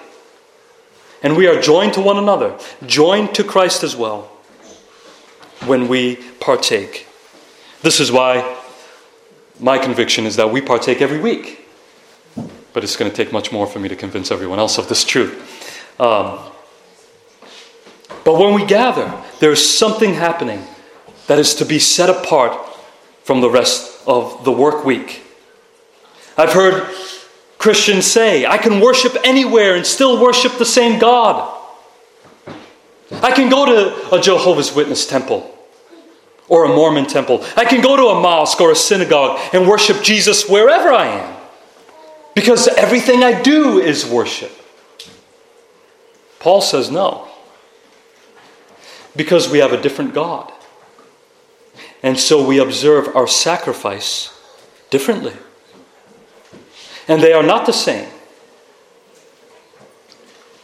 And 1.24 1.36
we 1.36 1.48
are 1.48 1.60
joined 1.60 1.96
to 1.96 2.02
one 2.02 2.18
another, 2.18 2.56
joined 2.86 3.34
to 3.34 3.44
Christ 3.44 3.84
as 3.84 3.96
well, 3.96 4.30
when 5.66 5.88
we 5.88 6.18
partake. 6.40 7.08
This 7.82 8.00
is 8.00 8.12
why 8.12 8.58
my 9.60 9.78
conviction 9.78 10.26
is 10.26 10.36
that 10.36 10.52
we 10.52 10.62
partake 10.62 11.02
every 11.02 11.20
week. 11.20 11.68
But 12.74 12.84
it's 12.84 12.96
going 12.96 13.10
to 13.10 13.16
take 13.16 13.32
much 13.32 13.52
more 13.52 13.68
for 13.68 13.80
me 13.80 13.88
to 13.90 13.96
convince 13.96 14.32
everyone 14.32 14.60
else 14.60 14.78
of 14.78 14.90
this 14.90 15.04
truth. 15.04 16.00
Um, 16.00 16.40
but 18.24 18.38
when 18.38 18.54
we 18.54 18.66
gather, 18.66 19.14
there 19.40 19.52
is 19.52 19.78
something 19.78 20.16
happening 20.16 20.66
that 21.28 21.40
is 21.40 21.56
to 21.56 21.66
be 21.66 21.80
set 21.80 22.10
apart 22.10 22.60
from 23.24 23.42
the 23.42 23.50
rest 23.50 24.04
of 24.08 24.44
the 24.44 24.52
work 24.52 24.84
week. 24.84 25.24
I've 26.38 26.54
heard 26.54 26.88
Christians 27.58 28.06
say, 28.06 28.46
I 28.46 28.58
can 28.58 28.82
worship 28.82 29.16
anywhere 29.24 29.76
and 29.76 29.86
still 29.86 30.22
worship 30.22 30.58
the 30.58 30.66
same 30.66 31.00
God. 31.00 31.52
I 33.12 33.32
can 33.32 33.50
go 33.50 33.66
to 33.66 34.16
a 34.16 34.20
Jehovah's 34.20 34.76
Witness 34.76 35.08
temple 35.08 35.55
or 36.48 36.66
a 36.66 36.70
Mormon 36.70 37.06
temple. 37.06 37.44
I 37.56 37.66
can 37.66 37.82
go 37.82 37.96
to 37.96 38.08
a 38.08 38.22
mosque 38.22 38.62
or 38.62 38.72
a 38.72 38.76
synagogue 38.76 39.40
and 39.54 39.68
worship 39.68 40.04
Jesus 40.04 40.48
wherever 40.48 40.92
I 40.92 41.08
am 41.08 41.36
because 42.36 42.68
everything 42.68 43.24
I 43.24 43.42
do 43.42 43.80
is 43.80 44.06
worship. 44.06 44.52
Paul 46.40 46.62
says 46.62 46.92
no. 46.92 47.28
Because 49.16 49.50
we 49.50 49.60
have 49.60 49.72
a 49.72 49.82
different 49.82 50.14
God. 50.14 50.52
And 52.04 52.20
so 52.20 52.46
we 52.46 52.60
observe 52.60 53.16
our 53.16 53.26
sacrifice 53.26 54.38
differently. 54.90 55.34
And 57.08 57.24
they 57.24 57.34
are 57.34 57.42
not 57.42 57.66
the 57.66 57.74
same. 57.74 58.10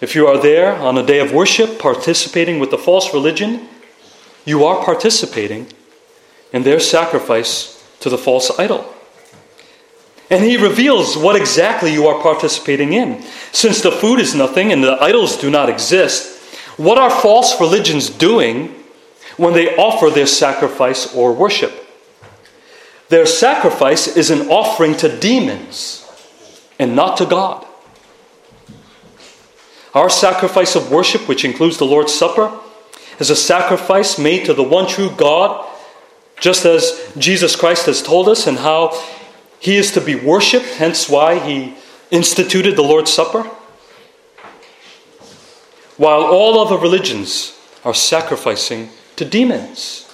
If 0.02 0.14
you 0.14 0.28
are 0.28 0.38
there 0.38 0.76
on 0.76 0.98
a 0.98 1.06
day 1.06 1.20
of 1.20 1.32
worship 1.32 1.80
participating 1.80 2.60
with 2.60 2.70
the 2.70 2.78
false 2.78 3.14
religion, 3.14 3.70
you 4.46 4.66
are 4.66 4.84
participating 4.84 5.68
in 6.54 6.64
their 6.64 6.80
sacrifice 6.80 7.84
to 8.00 8.10
the 8.10 8.18
false 8.18 8.52
idol. 8.60 8.94
And 10.30 10.44
he 10.44 10.58
reveals 10.58 11.18
what 11.18 11.36
exactly 11.36 11.92
you 11.92 12.08
are 12.08 12.22
participating 12.22 12.94
in. 12.94 13.22
Since 13.52 13.82
the 13.82 13.92
food 13.92 14.20
is 14.20 14.34
nothing 14.34 14.72
and 14.72 14.84
the 14.84 14.98
idols 15.02 15.38
do 15.38 15.50
not 15.50 15.70
exist, 15.70 16.40
what 16.78 16.98
are 16.98 17.10
false 17.10 17.60
religions 17.60 18.10
doing 18.10 18.74
when 19.38 19.54
they 19.54 19.76
offer 19.76 20.10
their 20.10 20.26
sacrifice 20.26 21.14
or 21.14 21.34
worship? 21.34 21.74
Their 23.10 23.26
sacrifice 23.26 24.16
is 24.16 24.32
an 24.32 24.48
offering 24.48 24.96
to 24.98 25.20
demons 25.20 26.10
and 26.80 26.96
not 26.96 27.18
to 27.18 27.26
God. 27.26 27.68
Our 29.94 30.10
sacrifice 30.10 30.78
of 30.78 30.90
worship, 30.90 31.28
which 31.28 31.44
includes 31.44 31.78
the 31.78 31.86
Lord's 31.86 32.14
Supper, 32.14 32.58
is 33.20 33.30
a 33.30 33.36
sacrifice 33.36 34.18
made 34.18 34.46
to 34.46 34.54
the 34.54 34.64
one 34.64 34.88
true 34.88 35.12
God, 35.16 35.68
just 36.40 36.66
as 36.66 37.12
Jesus 37.18 37.56
Christ 37.56 37.86
has 37.86 38.02
told 38.02 38.28
us, 38.28 38.48
and 38.48 38.58
how 38.58 39.00
he 39.60 39.78
is 39.78 39.92
to 39.92 40.02
be 40.02 40.16
worshiped, 40.16 40.66
hence 40.76 41.08
why 41.10 41.40
he 41.40 41.76
instituted 42.10 42.76
the 42.76 42.82
Lord's 42.82 43.14
Supper. 43.14 43.44
While 45.98 46.24
all 46.24 46.60
other 46.60 46.78
religions 46.78 47.58
are 47.86 47.94
sacrificing 47.94 48.90
to 49.18 49.26
demons, 49.26 50.12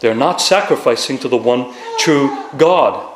they're 0.00 0.14
not 0.14 0.40
sacrificing 0.40 1.18
to 1.18 1.28
the 1.28 1.36
one 1.36 1.74
true 1.98 2.46
God. 2.56 3.11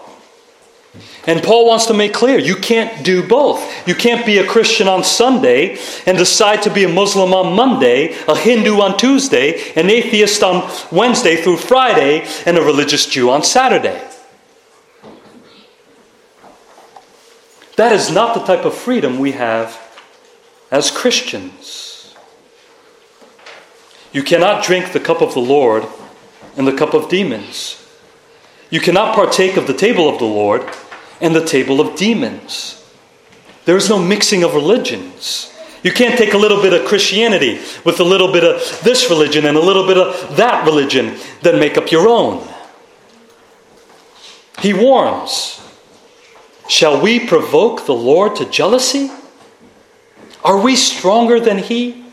And 1.27 1.43
Paul 1.43 1.67
wants 1.67 1.87
to 1.87 1.95
make 1.95 2.15
clear 2.15 2.39
you 2.39 2.55
can't 2.55 3.05
do 3.05 3.27
both. 3.27 3.89
You 3.89 3.97
can't 3.97 4.25
be 4.25 4.39
a 4.39 4.47
Christian 4.47 4.87
on 4.87 5.03
Sunday 5.03 5.77
and 6.07 6.17
decide 6.17 6.63
to 6.63 6.73
be 6.73 6.85
a 6.85 6.89
Muslim 6.89 7.35
on 7.35 7.57
Monday, 7.57 8.17
a 8.29 8.37
Hindu 8.37 8.81
on 8.81 8.97
Tuesday, 8.97 9.73
an 9.75 9.91
atheist 9.91 10.45
on 10.45 10.71
Wednesday 10.93 11.37
through 11.37 11.57
Friday, 11.57 12.27
and 12.47 12.57
a 12.57 12.63
religious 12.63 13.07
Jew 13.07 13.29
on 13.31 13.43
Saturday. 13.43 14.01
That 17.75 17.93
is 17.93 18.11
not 18.11 18.35
the 18.35 18.45
type 18.45 18.65
of 18.65 18.75
freedom 18.75 19.19
we 19.19 19.33
have 19.33 19.83
as 20.71 20.91
Christians. 20.93 22.15
You 24.13 24.23
cannot 24.23 24.65
drink 24.65 24.93
the 24.93 25.01
cup 25.01 25.21
of 25.21 25.35
the 25.35 25.41
Lord 25.41 25.87
and 26.57 26.67
the 26.67 26.77
cup 26.77 26.95
of 26.95 27.09
demons. 27.09 27.85
You 28.71 28.81
cannot 28.81 29.15
partake 29.15 29.57
of 29.57 29.67
the 29.67 29.75
table 29.75 30.09
of 30.09 30.19
the 30.19 30.25
Lord 30.25 30.63
and 31.21 31.35
the 31.35 31.45
table 31.45 31.81
of 31.81 31.97
demons. 31.97 32.83
There 33.65 33.77
is 33.77 33.89
no 33.89 33.99
mixing 33.99 34.45
of 34.45 34.55
religions. 34.55 35.53
You 35.83 35.93
can't 35.93 36.19
take 36.19 36.35
a 36.35 36.39
little 36.39 36.63
bit 36.63 36.73
of 36.73 36.87
Christianity 36.87 37.61
with 37.85 38.01
a 38.01 38.05
little 38.05 38.33
bit 38.33 38.45
of 38.45 38.81
this 38.83 39.11
religion 39.11 39.45
and 39.45 39.57
a 39.57 39.61
little 39.61 39.87
bit 39.87 39.99
of 39.99 40.37
that 40.37 40.65
religion, 40.65 41.17
then 41.43 41.61
make 41.61 41.77
up 41.77 41.91
your 41.91 42.09
own. 42.09 42.47
He 44.61 44.73
warns 44.73 45.61
Shall 46.69 47.01
we 47.01 47.25
provoke 47.25 47.87
the 47.87 47.95
Lord 47.95 48.37
to 48.37 48.51
jealousy? 48.51 49.11
Are 50.43 50.61
we 50.61 50.77
stronger 50.77 51.39
than 51.39 51.59
He? 51.59 52.05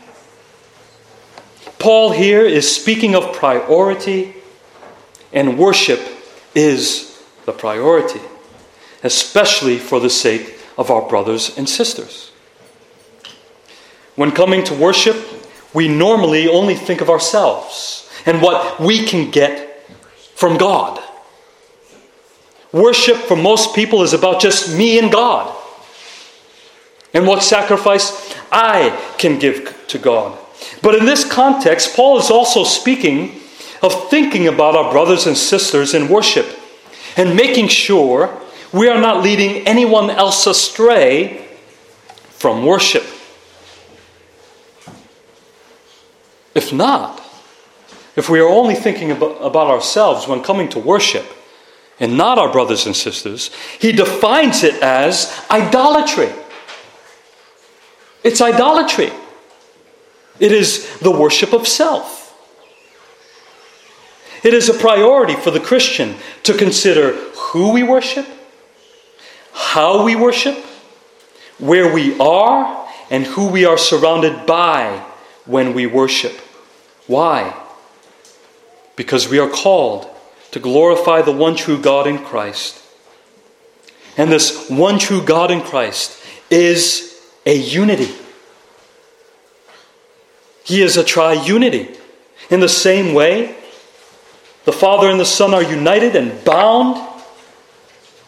Paul 1.78 2.12
here 2.12 2.44
is 2.44 2.74
speaking 2.74 3.14
of 3.14 3.34
priority, 3.34 4.34
and 5.32 5.58
worship 5.58 6.00
is 6.54 7.20
the 7.44 7.52
priority 7.52 8.20
especially 9.04 9.78
for 9.78 10.00
the 10.00 10.10
sake 10.10 10.58
of 10.76 10.90
our 10.90 11.08
brothers 11.08 11.56
and 11.56 11.68
sisters. 11.68 12.32
When 14.16 14.32
coming 14.32 14.64
to 14.64 14.74
worship, 14.74 15.16
we 15.72 15.88
normally 15.88 16.48
only 16.48 16.74
think 16.74 17.00
of 17.00 17.10
ourselves 17.10 18.10
and 18.26 18.40
what 18.40 18.80
we 18.80 19.04
can 19.04 19.30
get 19.30 19.86
from 20.34 20.56
God. 20.56 21.00
Worship 22.72 23.16
for 23.16 23.36
most 23.36 23.74
people 23.74 24.02
is 24.02 24.14
about 24.14 24.40
just 24.40 24.76
me 24.76 24.98
and 24.98 25.12
God 25.12 25.54
and 27.12 27.26
what 27.26 27.42
sacrifice 27.42 28.34
I 28.50 28.90
can 29.18 29.38
give 29.38 29.86
to 29.88 29.98
God. 29.98 30.38
But 30.82 30.94
in 30.94 31.04
this 31.04 31.30
context, 31.30 31.94
Paul 31.94 32.18
is 32.18 32.30
also 32.30 32.64
speaking 32.64 33.40
of 33.82 34.08
thinking 34.10 34.48
about 34.48 34.74
our 34.74 34.90
brothers 34.90 35.26
and 35.26 35.36
sisters 35.36 35.92
in 35.92 36.08
worship 36.08 36.46
and 37.16 37.36
making 37.36 37.68
sure 37.68 38.40
we 38.74 38.88
are 38.88 39.00
not 39.00 39.22
leading 39.22 39.66
anyone 39.68 40.10
else 40.10 40.46
astray 40.48 41.46
from 42.30 42.66
worship. 42.66 43.04
If 46.54 46.72
not, 46.72 47.22
if 48.16 48.28
we 48.28 48.40
are 48.40 48.48
only 48.48 48.74
thinking 48.74 49.12
about, 49.12 49.54
ourselves 49.56 50.26
when 50.26 50.42
coming 50.42 50.68
to 50.70 50.80
worship 50.80 51.24
and 52.00 52.18
not 52.18 52.36
our 52.38 52.50
brothers 52.50 52.84
and 52.84 52.96
sisters, 52.96 53.50
he 53.78 53.92
defines 53.92 54.64
it 54.64 54.82
as 54.82 55.32
idolatry. 55.50 56.32
It's 58.24 58.40
idolatry. 58.40 59.12
It 60.40 60.50
is 60.50 60.98
the 60.98 61.12
worship 61.12 61.52
of 61.52 61.68
self. 61.68 62.22
It 64.42 64.52
is 64.52 64.68
a 64.68 64.74
priority 64.74 65.34
for 65.34 65.52
the 65.52 65.60
Christian 65.60 66.16
to 66.42 66.54
consider 66.54 67.12
who 67.12 67.72
we 67.72 67.82
worship, 67.82 68.26
how 69.74 70.04
we 70.04 70.14
worship, 70.14 70.56
where 71.58 71.92
we 71.92 72.16
are, 72.20 72.88
and 73.10 73.26
who 73.26 73.48
we 73.48 73.64
are 73.64 73.76
surrounded 73.76 74.46
by 74.46 75.04
when 75.46 75.74
we 75.74 75.84
worship. 75.84 76.30
Why? 77.08 77.60
Because 78.94 79.28
we 79.28 79.40
are 79.40 79.50
called 79.50 80.08
to 80.52 80.60
glorify 80.60 81.22
the 81.22 81.32
one 81.32 81.56
true 81.56 81.76
God 81.76 82.06
in 82.06 82.18
Christ. 82.18 82.80
And 84.16 84.30
this 84.30 84.70
one 84.70 85.00
true 85.00 85.20
God 85.20 85.50
in 85.50 85.60
Christ 85.60 86.24
is 86.50 87.20
a 87.44 87.56
unity. 87.56 88.14
He 90.62 90.82
is 90.82 90.96
a 90.96 91.02
triunity. 91.02 91.98
In 92.48 92.60
the 92.60 92.68
same 92.68 93.12
way, 93.12 93.56
the 94.66 94.72
Father 94.72 95.10
and 95.10 95.18
the 95.18 95.24
Son 95.24 95.52
are 95.52 95.64
united 95.64 96.14
and 96.14 96.44
bound. 96.44 97.13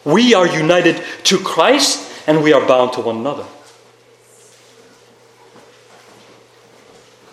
We 0.07 0.33
are 0.33 0.47
united 0.47 1.03
to 1.25 1.37
Christ 1.37 2.09
and 2.27 2.41
we 2.41 2.53
are 2.53 2.65
bound 2.65 2.93
to 2.93 3.01
one 3.01 3.17
another. 3.17 3.45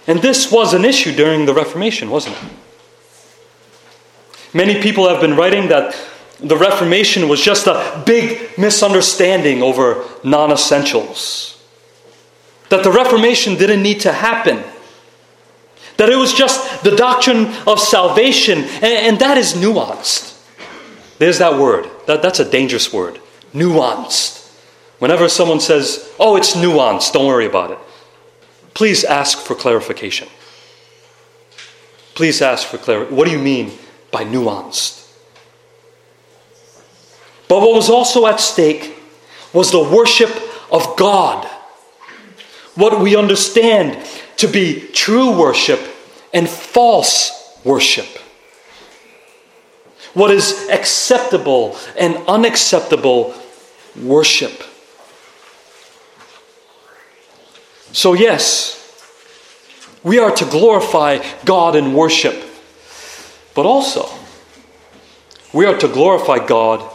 And 0.09 0.21
this 0.21 0.51
was 0.51 0.75
an 0.75 0.85
issue 0.85 1.15
during 1.15 1.47
the 1.47 1.55
Reformation, 1.55 2.11
wasn't 2.11 2.37
it? 2.37 2.43
Many 4.53 4.83
people 4.83 5.09
have 5.09 5.21
been 5.21 5.37
writing 5.37 5.69
that 5.69 5.97
the 6.41 6.57
Reformation 6.57 7.29
was 7.29 7.41
just 7.41 7.69
a 7.69 8.03
big 8.05 8.59
misunderstanding 8.59 9.63
over 9.63 10.05
non 10.25 10.51
essentials. 10.51 11.63
That 12.71 12.83
the 12.83 12.91
Reformation 12.91 13.55
didn't 13.55 13.85
need 13.85 14.01
to 14.01 14.13
happen. 14.13 14.65
That 15.97 16.09
it 16.09 16.17
was 16.17 16.35
just 16.35 16.83
the 16.83 16.97
doctrine 16.97 17.47
of 17.69 17.79
salvation, 17.79 18.59
and, 18.59 18.85
and 18.85 19.19
that 19.21 19.39
is 19.39 19.55
nuanced. 19.55 20.34
There's 21.19 21.39
that 21.39 21.59
word. 21.59 21.89
That, 22.07 22.23
that's 22.23 22.41
a 22.41 22.51
dangerous 22.51 22.93
word. 22.93 23.21
Nuanced. 23.53 24.51
Whenever 24.99 25.29
someone 25.29 25.61
says, 25.61 26.13
oh, 26.19 26.37
it's 26.37 26.55
nuanced, 26.57 27.13
don't 27.13 27.27
worry 27.27 27.47
about 27.47 27.71
it. 27.71 27.79
Please 28.75 29.05
ask 29.05 29.39
for 29.39 29.55
clarification. 29.55 30.29
Please 32.15 32.43
ask 32.43 32.67
for 32.67 32.79
clarity. 32.79 33.15
What 33.15 33.27
do 33.27 33.33
you 33.33 33.39
mean 33.39 33.73
by 34.11 34.25
nuanced? 34.25 35.05
But 37.49 37.61
what 37.61 37.75
was 37.75 37.91
also 37.91 38.27
at 38.27 38.41
stake 38.41 38.97
was 39.53 39.71
the 39.71 39.83
worship 39.83 40.31
of 40.73 40.97
God. 40.97 41.47
What 42.75 43.01
we 43.01 43.17
understand 43.17 44.05
to 44.39 44.49
be 44.49 44.89
true 44.93 45.39
worship 45.39 45.81
and 46.33 46.49
false 46.49 47.61
worship. 47.65 48.07
What 50.15 50.31
is 50.31 50.69
acceptable 50.71 51.77
and 51.99 52.17
unacceptable 52.29 53.35
worship. 53.97 54.63
So, 57.93 58.13
yes, 58.13 58.81
we 60.03 60.19
are 60.19 60.35
to 60.35 60.45
glorify 60.45 61.25
God 61.45 61.77
in 61.77 61.95
worship, 61.95 62.35
but 63.55 63.67
also 63.67 64.09
we 65.53 65.67
are 65.67 65.79
to 65.79 65.89
glorify 65.89 66.45
God 66.45 66.91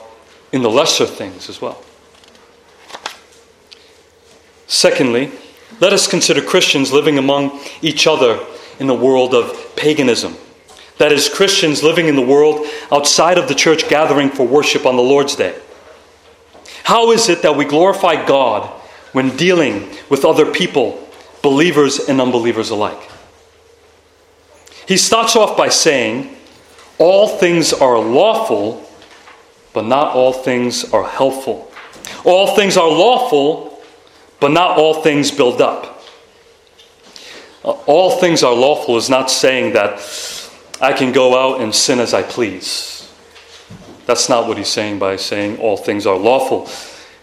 in 0.51 0.61
the 0.61 0.69
lesser 0.69 1.05
things 1.05 1.49
as 1.49 1.61
well. 1.61 1.81
Secondly, 4.67 5.31
let 5.79 5.93
us 5.93 6.07
consider 6.07 6.41
Christians 6.41 6.91
living 6.91 7.17
among 7.17 7.59
each 7.81 8.05
other 8.05 8.45
in 8.79 8.87
the 8.87 8.93
world 8.93 9.33
of 9.33 9.75
paganism. 9.75 10.35
That 10.99 11.13
is, 11.13 11.29
Christians 11.29 11.81
living 11.81 12.07
in 12.07 12.17
the 12.17 12.21
world 12.21 12.67
outside 12.91 13.37
of 13.37 13.47
the 13.47 13.55
church 13.55 13.87
gathering 13.87 14.29
for 14.29 14.45
worship 14.45 14.85
on 14.85 14.97
the 14.97 15.01
Lord's 15.01 15.35
Day. 15.35 15.57
How 16.83 17.11
is 17.11 17.29
it 17.29 17.41
that 17.41 17.55
we 17.55 17.63
glorify 17.63 18.25
God 18.25 18.69
when 19.13 19.35
dealing 19.37 19.89
with 20.09 20.25
other 20.25 20.51
people, 20.51 21.07
believers 21.41 21.99
and 21.99 22.19
unbelievers 22.19 22.69
alike? 22.69 22.99
He 24.89 24.97
starts 24.97 25.37
off 25.37 25.55
by 25.55 25.69
saying, 25.69 26.35
All 26.97 27.29
things 27.29 27.71
are 27.71 27.97
lawful, 27.97 28.85
but 29.71 29.85
not 29.85 30.15
all 30.15 30.33
things 30.33 30.91
are 30.91 31.07
helpful. 31.07 31.71
All 32.25 32.55
things 32.57 32.75
are 32.75 32.89
lawful, 32.89 33.81
but 34.41 34.51
not 34.51 34.77
all 34.77 35.01
things 35.01 35.31
build 35.31 35.61
up. 35.61 36.03
Uh, 37.63 37.71
all 37.85 38.19
things 38.19 38.43
are 38.43 38.53
lawful 38.53 38.97
is 38.97 39.09
not 39.09 39.31
saying 39.31 39.73
that 39.73 40.01
I 40.81 40.93
can 40.93 41.11
go 41.11 41.37
out 41.37 41.61
and 41.61 41.73
sin 41.73 41.99
as 41.99 42.13
I 42.13 42.23
please. 42.23 43.11
That's 44.05 44.29
not 44.29 44.47
what 44.47 44.57
he's 44.57 44.69
saying 44.69 44.99
by 44.99 45.17
saying 45.17 45.59
all 45.59 45.77
things 45.77 46.07
are 46.07 46.17
lawful. 46.17 46.67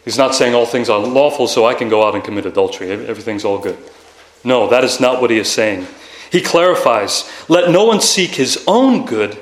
He's 0.05 0.19
not 0.19 0.35
saying 0.35 0.55
all 0.55 0.66
things 0.66 0.88
are 0.88 1.01
lawful 1.01 1.49
so 1.49 1.66
I 1.66 1.75
can 1.75 1.88
go 1.88 2.07
out 2.07 2.14
and 2.14 2.23
commit 2.23 2.47
adultery. 2.47 2.90
Everything's 2.90 3.45
all 3.45 3.59
good. 3.59 3.77
No, 4.45 4.69
that 4.69 4.85
is 4.85 5.01
not 5.01 5.21
what 5.21 5.31
he 5.31 5.38
is 5.38 5.51
saying. 5.51 5.87
He 6.31 6.40
clarifies 6.40 7.29
let 7.49 7.71
no 7.71 7.85
one 7.85 8.01
seek 8.01 8.31
his 8.31 8.62
own 8.69 9.05
good, 9.05 9.37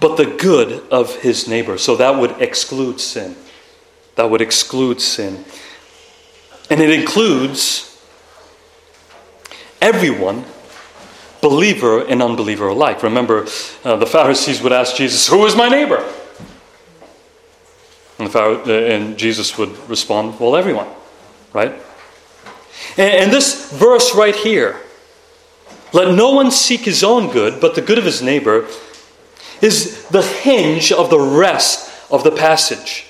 but 0.00 0.16
the 0.16 0.24
good 0.24 0.88
of 0.90 1.16
his 1.16 1.46
neighbor. 1.46 1.76
So 1.76 1.96
that 1.96 2.18
would 2.18 2.40
exclude 2.40 3.00
sin. 3.00 3.36
That 4.14 4.30
would 4.30 4.40
exclude 4.40 5.00
sin. 5.00 5.44
And 6.70 6.80
it 6.80 6.90
includes 6.90 8.02
everyone, 9.80 10.44
believer 11.40 12.04
and 12.04 12.22
unbeliever 12.22 12.68
alike. 12.68 13.02
Remember, 13.02 13.46
uh, 13.84 13.96
the 13.96 14.06
Pharisees 14.06 14.62
would 14.62 14.72
ask 14.72 14.96
Jesus, 14.96 15.28
Who 15.28 15.44
is 15.46 15.54
my 15.56 15.68
neighbor? 15.68 16.04
And, 18.18 18.34
uh, 18.34 18.72
and 18.72 19.16
Jesus 19.16 19.56
would 19.58 19.76
respond, 19.88 20.38
Well, 20.40 20.56
everyone, 20.56 20.88
right? 21.52 21.72
And, 22.96 23.14
and 23.14 23.32
this 23.32 23.72
verse 23.72 24.14
right 24.14 24.34
here, 24.34 24.80
let 25.92 26.14
no 26.14 26.32
one 26.32 26.50
seek 26.50 26.80
his 26.80 27.02
own 27.02 27.30
good, 27.30 27.60
but 27.60 27.74
the 27.74 27.82
good 27.82 27.98
of 27.98 28.04
his 28.04 28.20
neighbor, 28.20 28.66
is 29.60 30.06
the 30.08 30.22
hinge 30.22 30.92
of 30.92 31.10
the 31.10 31.18
rest 31.18 31.90
of 32.10 32.24
the 32.24 32.30
passage. 32.30 33.06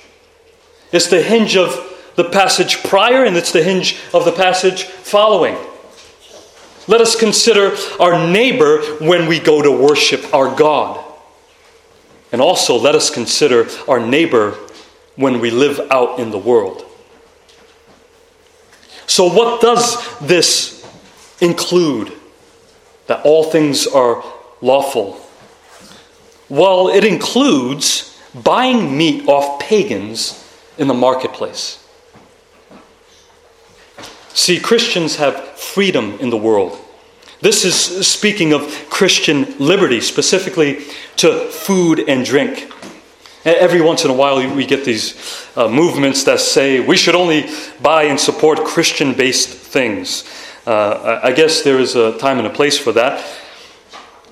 It's 0.92 1.08
the 1.08 1.22
hinge 1.22 1.56
of 1.56 1.84
the 2.16 2.24
passage 2.24 2.82
prior, 2.82 3.24
and 3.24 3.36
it's 3.36 3.52
the 3.52 3.62
hinge 3.62 3.98
of 4.14 4.24
the 4.24 4.32
passage 4.32 4.84
following. 4.84 5.56
Let 6.88 7.02
us 7.02 7.14
consider 7.14 7.76
our 8.00 8.26
neighbor 8.26 8.80
when 8.98 9.28
we 9.28 9.38
go 9.38 9.60
to 9.60 9.70
worship 9.70 10.34
our 10.34 10.56
God. 10.56 11.04
And 12.32 12.40
also, 12.40 12.76
let 12.76 12.94
us 12.94 13.10
consider 13.10 13.68
our 13.86 14.00
neighbor 14.00 14.52
when 15.16 15.40
we 15.40 15.50
live 15.50 15.80
out 15.90 16.18
in 16.18 16.30
the 16.30 16.38
world. 16.38 16.84
So, 19.06 19.26
what 19.26 19.60
does 19.60 20.18
this 20.18 20.86
include? 21.40 22.12
That 23.06 23.24
all 23.24 23.44
things 23.44 23.86
are 23.86 24.22
lawful. 24.60 25.18
Well, 26.50 26.88
it 26.88 27.04
includes 27.04 28.20
buying 28.34 28.96
meat 28.96 29.26
off 29.26 29.60
pagans 29.60 30.44
in 30.76 30.88
the 30.88 30.94
marketplace. 30.94 31.82
See, 34.34 34.60
Christians 34.60 35.16
have 35.16 35.47
freedom 35.58 36.16
in 36.20 36.30
the 36.30 36.36
world. 36.36 36.78
This 37.40 37.64
is 37.64 38.06
speaking 38.06 38.52
of 38.52 38.62
Christian 38.90 39.58
liberty, 39.58 40.00
specifically 40.00 40.84
to 41.16 41.48
food 41.50 42.08
and 42.08 42.24
drink. 42.24 42.72
Every 43.44 43.80
once 43.80 44.04
in 44.04 44.10
a 44.10 44.14
while, 44.14 44.36
we 44.54 44.66
get 44.66 44.84
these 44.84 45.14
uh, 45.56 45.68
movements 45.68 46.24
that 46.24 46.40
say 46.40 46.80
we 46.80 46.96
should 46.96 47.14
only 47.14 47.48
buy 47.80 48.04
and 48.04 48.18
support 48.18 48.64
Christian 48.64 49.14
based 49.14 49.48
things. 49.48 50.24
Uh, 50.66 51.20
I 51.22 51.32
guess 51.32 51.62
there 51.62 51.78
is 51.78 51.94
a 51.94 52.18
time 52.18 52.38
and 52.38 52.46
a 52.46 52.50
place 52.50 52.76
for 52.76 52.92
that. 52.92 53.24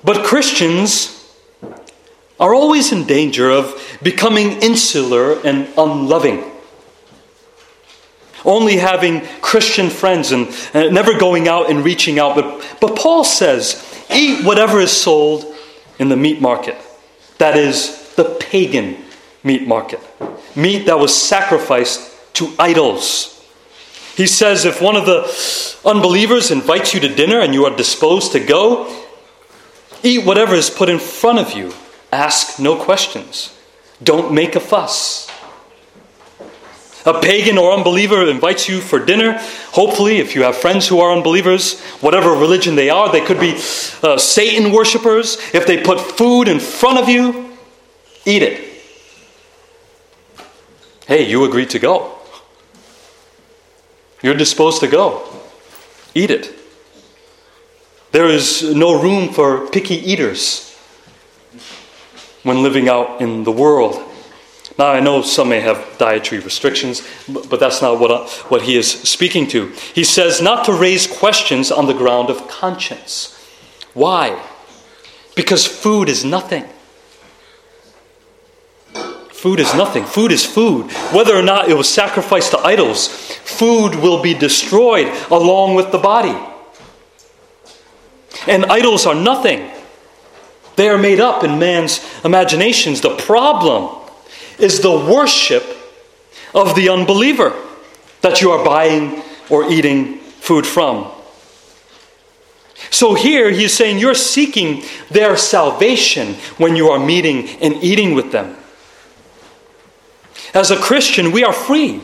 But 0.03 0.25
Christians 0.25 1.13
are 2.39 2.53
always 2.53 2.91
in 2.91 3.05
danger 3.05 3.49
of 3.49 3.97
becoming 4.03 4.61
insular 4.61 5.39
and 5.45 5.67
unloving. 5.77 6.43
Only 8.47 8.77
having 8.77 9.21
Christian 9.41 9.89
friends 9.89 10.31
and, 10.31 10.47
and 10.73 10.95
never 10.95 11.19
going 11.19 11.47
out 11.47 11.69
and 11.69 11.83
reaching 11.85 12.17
out. 12.17 12.33
But, 12.35 12.77
but 12.81 12.95
Paul 12.95 13.23
says, 13.23 13.83
eat 14.09 14.45
whatever 14.45 14.79
is 14.79 14.91
sold 14.91 15.45
in 15.99 16.07
the 16.07 16.17
meat 16.17 16.41
market. 16.41 16.77
That 17.37 17.57
is 17.57 18.15
the 18.15 18.23
pagan 18.23 19.03
meat 19.43 19.67
market. 19.67 19.99
Meat 20.55 20.85
that 20.85 20.97
was 20.97 21.13
sacrificed 21.13 22.11
to 22.35 22.53
idols. 22.57 23.33
He 24.15 24.25
says 24.25 24.65
if 24.65 24.81
one 24.81 24.95
of 24.95 25.05
the 25.05 25.79
unbelievers 25.85 26.49
invites 26.49 26.93
you 26.93 26.99
to 27.01 27.13
dinner 27.13 27.39
and 27.39 27.53
you 27.53 27.65
are 27.65 27.75
disposed 27.75 28.31
to 28.31 28.39
go, 28.39 28.87
eat 30.03 30.25
whatever 30.25 30.55
is 30.55 30.69
put 30.69 30.89
in 30.89 30.99
front 30.99 31.37
of 31.37 31.53
you. 31.53 31.73
Ask 32.11 32.59
no 32.59 32.75
questions. 32.77 33.55
Don't 34.01 34.33
make 34.33 34.55
a 34.55 34.59
fuss. 34.59 35.29
A 37.07 37.21
pagan 37.21 37.57
or 37.57 37.71
unbeliever 37.71 38.27
invites 38.29 38.67
you 38.67 38.81
for 38.81 38.99
dinner. 38.99 39.39
Hopefully, 39.71 40.17
if 40.17 40.35
you 40.35 40.43
have 40.43 40.57
friends 40.57 40.89
who 40.89 40.99
are 40.99 41.15
unbelievers, 41.15 41.79
whatever 42.01 42.31
religion 42.31 42.75
they 42.75 42.89
are, 42.89 43.09
they 43.09 43.21
could 43.21 43.39
be 43.39 43.53
uh, 44.03 44.17
Satan 44.17 44.73
worshippers. 44.73 45.37
If 45.53 45.65
they 45.65 45.81
put 45.81 46.01
food 46.01 46.49
in 46.49 46.59
front 46.59 46.99
of 46.99 47.07
you, 47.07 47.57
eat 48.25 48.43
it. 48.43 48.83
Hey, 51.07 51.29
you 51.29 51.45
agreed 51.45 51.69
to 51.69 51.79
go. 51.79 52.11
You're 54.21 54.35
disposed 54.35 54.81
to 54.81 54.87
go. 54.87 55.23
Eat 56.13 56.29
it. 56.29 56.53
There 58.11 58.27
is 58.27 58.75
no 58.75 59.01
room 59.01 59.31
for 59.31 59.67
picky 59.67 59.95
eaters 59.95 60.75
when 62.43 62.63
living 62.63 62.89
out 62.89 63.21
in 63.21 63.45
the 63.45 63.51
world. 63.51 64.03
Now, 64.77 64.91
I 64.91 64.99
know 64.99 65.23
some 65.23 65.49
may 65.49 65.59
have 65.61 65.97
dietary 65.97 66.39
restrictions, 66.39 67.01
but 67.27 67.59
that's 67.59 67.81
not 67.81 67.99
what, 67.99 68.11
I, 68.11 68.27
what 68.49 68.61
he 68.61 68.77
is 68.77 68.91
speaking 68.91 69.47
to. 69.47 69.69
He 69.95 70.03
says 70.03 70.39
not 70.39 70.65
to 70.65 70.73
raise 70.73 71.07
questions 71.07 71.71
on 71.71 71.87
the 71.87 71.93
ground 71.93 72.29
of 72.29 72.47
conscience. 72.47 73.33
Why? 73.95 74.39
Because 75.35 75.65
food 75.65 76.09
is 76.09 76.23
nothing. 76.23 76.65
Food 79.31 79.59
is 79.59 79.73
nothing. 79.73 80.03
Food 80.03 80.31
is 80.31 80.45
food. 80.45 80.91
Whether 81.11 81.35
or 81.35 81.43
not 81.43 81.69
it 81.69 81.75
was 81.75 81.89
sacrificed 81.89 82.51
to 82.51 82.59
idols, 82.59 83.07
food 83.07 83.95
will 83.95 84.21
be 84.21 84.33
destroyed 84.35 85.07
along 85.31 85.75
with 85.75 85.91
the 85.91 85.97
body. 85.97 86.37
And 88.47 88.65
idols 88.65 89.07
are 89.07 89.15
nothing. 89.15 89.71
They 90.75 90.89
are 90.89 90.97
made 90.97 91.19
up 91.19 91.43
in 91.43 91.57
man's 91.57 91.99
imaginations. 92.23 93.01
The 93.01 93.15
problem 93.15 94.06
is 94.59 94.81
the 94.81 94.91
worship 94.91 95.63
of 96.53 96.75
the 96.75 96.89
unbeliever 96.89 97.53
that 98.21 98.41
you 98.41 98.51
are 98.51 98.63
buying 98.63 99.21
or 99.49 99.69
eating 99.71 100.17
food 100.17 100.65
from. 100.65 101.11
So 102.89 103.15
here 103.15 103.51
he's 103.51 103.73
saying 103.73 103.99
you're 103.99 104.13
seeking 104.13 104.83
their 105.09 105.35
salvation 105.35 106.35
when 106.57 106.75
you 106.75 106.89
are 106.89 106.99
meeting 106.99 107.49
and 107.61 107.83
eating 107.83 108.13
with 108.13 108.31
them. 108.31 108.55
As 110.53 110.71
a 110.71 110.77
Christian, 110.77 111.31
we 111.31 111.43
are 111.43 111.53
free. 111.53 112.01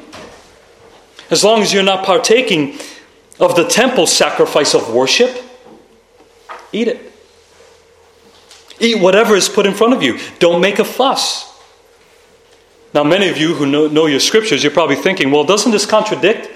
As 1.30 1.44
long 1.44 1.62
as 1.62 1.74
you're 1.74 1.84
not 1.84 2.06
partaking 2.06 2.78
of 3.40 3.56
the 3.56 3.68
temple 3.68 4.06
sacrifice 4.06 4.74
of 4.76 4.94
worship, 4.94 5.44
eat 6.72 6.88
it. 6.88 7.12
Eat 8.80 9.00
whatever 9.00 9.36
is 9.36 9.48
put 9.48 9.66
in 9.66 9.74
front 9.74 9.94
of 9.94 10.04
you. 10.04 10.20
Don't 10.40 10.62
make 10.62 10.80
a 10.80 10.86
fuss. 10.86 11.53
Now, 12.94 13.04
many 13.04 13.28
of 13.28 13.38
you 13.38 13.56
who 13.56 13.66
know, 13.66 13.88
know 13.88 14.06
your 14.06 14.20
scriptures, 14.20 14.64
you're 14.64 14.72
probably 14.72 14.96
thinking, 14.96 15.32
well, 15.32 15.44
doesn't 15.44 15.72
this 15.72 15.86
contradict 15.86 16.48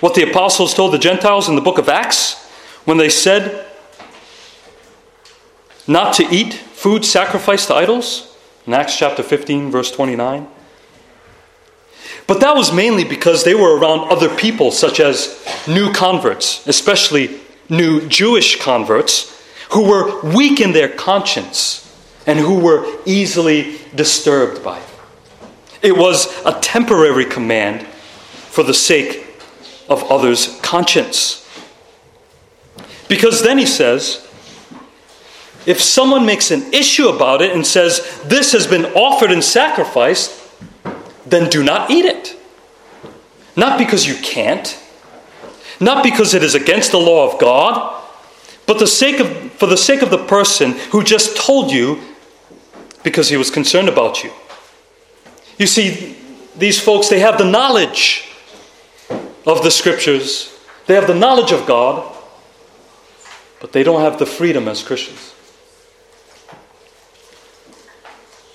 what 0.00 0.14
the 0.14 0.28
apostles 0.28 0.74
told 0.74 0.92
the 0.92 0.98
Gentiles 0.98 1.48
in 1.48 1.54
the 1.54 1.62
book 1.62 1.78
of 1.78 1.88
Acts 1.88 2.50
when 2.84 2.98
they 2.98 3.08
said 3.08 3.66
not 5.86 6.14
to 6.14 6.24
eat 6.30 6.52
food 6.52 7.04
sacrificed 7.04 7.68
to 7.68 7.74
idols? 7.74 8.36
In 8.66 8.74
Acts 8.74 8.96
chapter 8.96 9.22
15, 9.22 9.70
verse 9.70 9.90
29. 9.90 10.46
But 12.26 12.40
that 12.40 12.54
was 12.54 12.72
mainly 12.72 13.04
because 13.04 13.44
they 13.44 13.54
were 13.54 13.78
around 13.78 14.10
other 14.10 14.34
people, 14.34 14.70
such 14.70 15.00
as 15.00 15.44
new 15.66 15.92
converts, 15.92 16.66
especially 16.66 17.40
new 17.68 18.06
Jewish 18.06 18.60
converts, 18.60 19.42
who 19.70 19.88
were 19.88 20.20
weak 20.20 20.60
in 20.60 20.72
their 20.72 20.88
conscience 20.88 21.78
and 22.26 22.38
who 22.38 22.60
were 22.60 22.86
easily 23.06 23.78
disturbed 23.94 24.62
by 24.62 24.78
it. 24.78 24.91
It 25.82 25.96
was 25.96 26.28
a 26.44 26.58
temporary 26.60 27.24
command 27.24 27.86
for 27.86 28.62
the 28.62 28.74
sake 28.74 29.26
of 29.88 30.04
others' 30.10 30.58
conscience. 30.62 31.38
Because 33.08 33.42
then 33.42 33.58
he 33.58 33.66
says, 33.66 34.26
if 35.66 35.80
someone 35.80 36.26
makes 36.26 36.50
an 36.50 36.72
issue 36.72 37.08
about 37.08 37.42
it 37.42 37.52
and 37.52 37.66
says, 37.66 38.22
This 38.24 38.52
has 38.52 38.66
been 38.66 38.86
offered 38.86 39.30
in 39.30 39.42
sacrifice, 39.42 40.38
then 41.26 41.50
do 41.50 41.62
not 41.62 41.90
eat 41.90 42.04
it. 42.04 42.36
Not 43.56 43.78
because 43.78 44.06
you 44.06 44.14
can't, 44.22 44.78
not 45.78 46.02
because 46.02 46.34
it 46.34 46.42
is 46.42 46.54
against 46.54 46.90
the 46.90 46.98
law 46.98 47.30
of 47.30 47.40
God, 47.40 48.02
but 48.66 48.78
the 48.78 48.86
sake 48.86 49.20
of, 49.20 49.52
for 49.52 49.66
the 49.66 49.76
sake 49.76 50.02
of 50.02 50.10
the 50.10 50.24
person 50.26 50.72
who 50.90 51.02
just 51.02 51.36
told 51.36 51.70
you 51.70 52.00
because 53.02 53.28
he 53.28 53.36
was 53.36 53.50
concerned 53.50 53.88
about 53.88 54.22
you. 54.24 54.30
You 55.62 55.68
see, 55.68 56.16
these 56.56 56.80
folks, 56.80 57.08
they 57.08 57.20
have 57.20 57.38
the 57.38 57.44
knowledge 57.44 58.28
of 59.46 59.62
the 59.62 59.70
scriptures, 59.70 60.58
they 60.86 60.96
have 60.96 61.06
the 61.06 61.14
knowledge 61.14 61.52
of 61.52 61.66
God, 61.66 62.16
but 63.60 63.70
they 63.70 63.84
don't 63.84 64.00
have 64.00 64.18
the 64.18 64.26
freedom 64.26 64.66
as 64.66 64.82
Christians. 64.82 65.36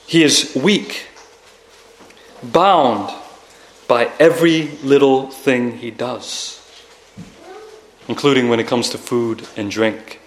He 0.05 0.21
is 0.21 0.53
weak, 0.53 1.07
bound 2.43 3.15
by 3.87 4.11
every 4.19 4.71
little 4.83 5.31
thing 5.31 5.77
he 5.77 5.91
does, 5.91 6.59
including 8.09 8.49
when 8.49 8.59
it 8.59 8.67
comes 8.67 8.89
to 8.89 8.97
food 8.97 9.47
and 9.55 9.71
drink. 9.71 10.19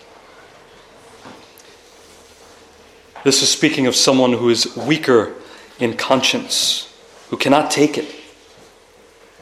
This 3.23 3.43
is 3.43 3.51
speaking 3.51 3.87
of 3.87 3.95
someone 3.95 4.33
who 4.33 4.49
is 4.49 4.75
weaker 4.79 5.35
in 5.81 5.97
conscience, 5.97 6.93
who 7.31 7.37
cannot 7.37 7.71
take 7.71 7.99
it, 7.99 8.15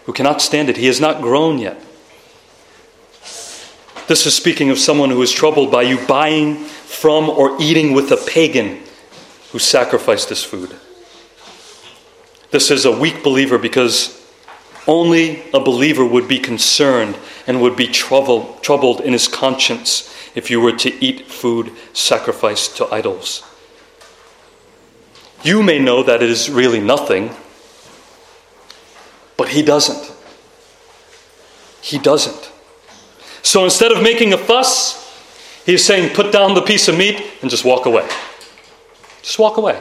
who 0.06 0.12
cannot 0.12 0.40
stand 0.40 0.70
it. 0.70 0.76
He 0.76 0.86
has 0.86 1.00
not 1.00 1.20
grown 1.20 1.58
yet. 1.58 1.78
This 4.06 4.24
is 4.24 4.34
speaking 4.34 4.70
of 4.70 4.78
someone 4.78 5.10
who 5.10 5.20
is 5.20 5.30
troubled 5.30 5.70
by 5.70 5.82
you 5.82 5.98
buying 6.06 6.56
from 6.56 7.28
or 7.28 7.60
eating 7.60 7.92
with 7.92 8.10
a 8.10 8.16
pagan 8.16 8.80
who 9.52 9.58
sacrificed 9.58 10.30
this 10.30 10.42
food. 10.42 10.74
This 12.50 12.70
is 12.70 12.86
a 12.86 12.98
weak 12.98 13.22
believer 13.22 13.58
because 13.58 14.14
only 14.86 15.42
a 15.52 15.60
believer 15.60 16.04
would 16.04 16.26
be 16.26 16.38
concerned 16.38 17.18
and 17.46 17.60
would 17.60 17.76
be 17.76 17.86
troubled, 17.86 18.62
troubled 18.62 19.02
in 19.02 19.12
his 19.12 19.28
conscience 19.28 20.14
if 20.34 20.50
you 20.50 20.60
were 20.60 20.72
to 20.72 21.04
eat 21.04 21.26
food 21.26 21.72
sacrificed 21.92 22.78
to 22.78 22.86
idols. 22.86 23.42
You 25.42 25.62
may 25.62 25.78
know 25.78 26.02
that 26.02 26.22
it 26.22 26.28
is 26.28 26.50
really 26.50 26.80
nothing, 26.80 27.34
but 29.36 29.48
he 29.48 29.62
doesn't. 29.62 30.12
He 31.80 31.98
doesn't. 31.98 32.52
So 33.42 33.64
instead 33.64 33.92
of 33.92 34.02
making 34.02 34.32
a 34.32 34.38
fuss, 34.38 35.06
he's 35.64 35.84
saying, 35.84 36.14
put 36.14 36.32
down 36.32 36.54
the 36.54 36.62
piece 36.62 36.88
of 36.88 36.98
meat 36.98 37.22
and 37.40 37.50
just 37.50 37.64
walk 37.64 37.86
away. 37.86 38.06
Just 39.22 39.38
walk 39.38 39.56
away. 39.56 39.80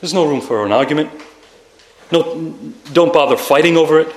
There's 0.00 0.14
no 0.14 0.26
room 0.26 0.40
for 0.40 0.64
an 0.64 0.72
argument. 0.72 1.10
No, 2.12 2.54
don't 2.92 3.12
bother 3.12 3.36
fighting 3.36 3.76
over 3.76 3.98
it. 4.00 4.14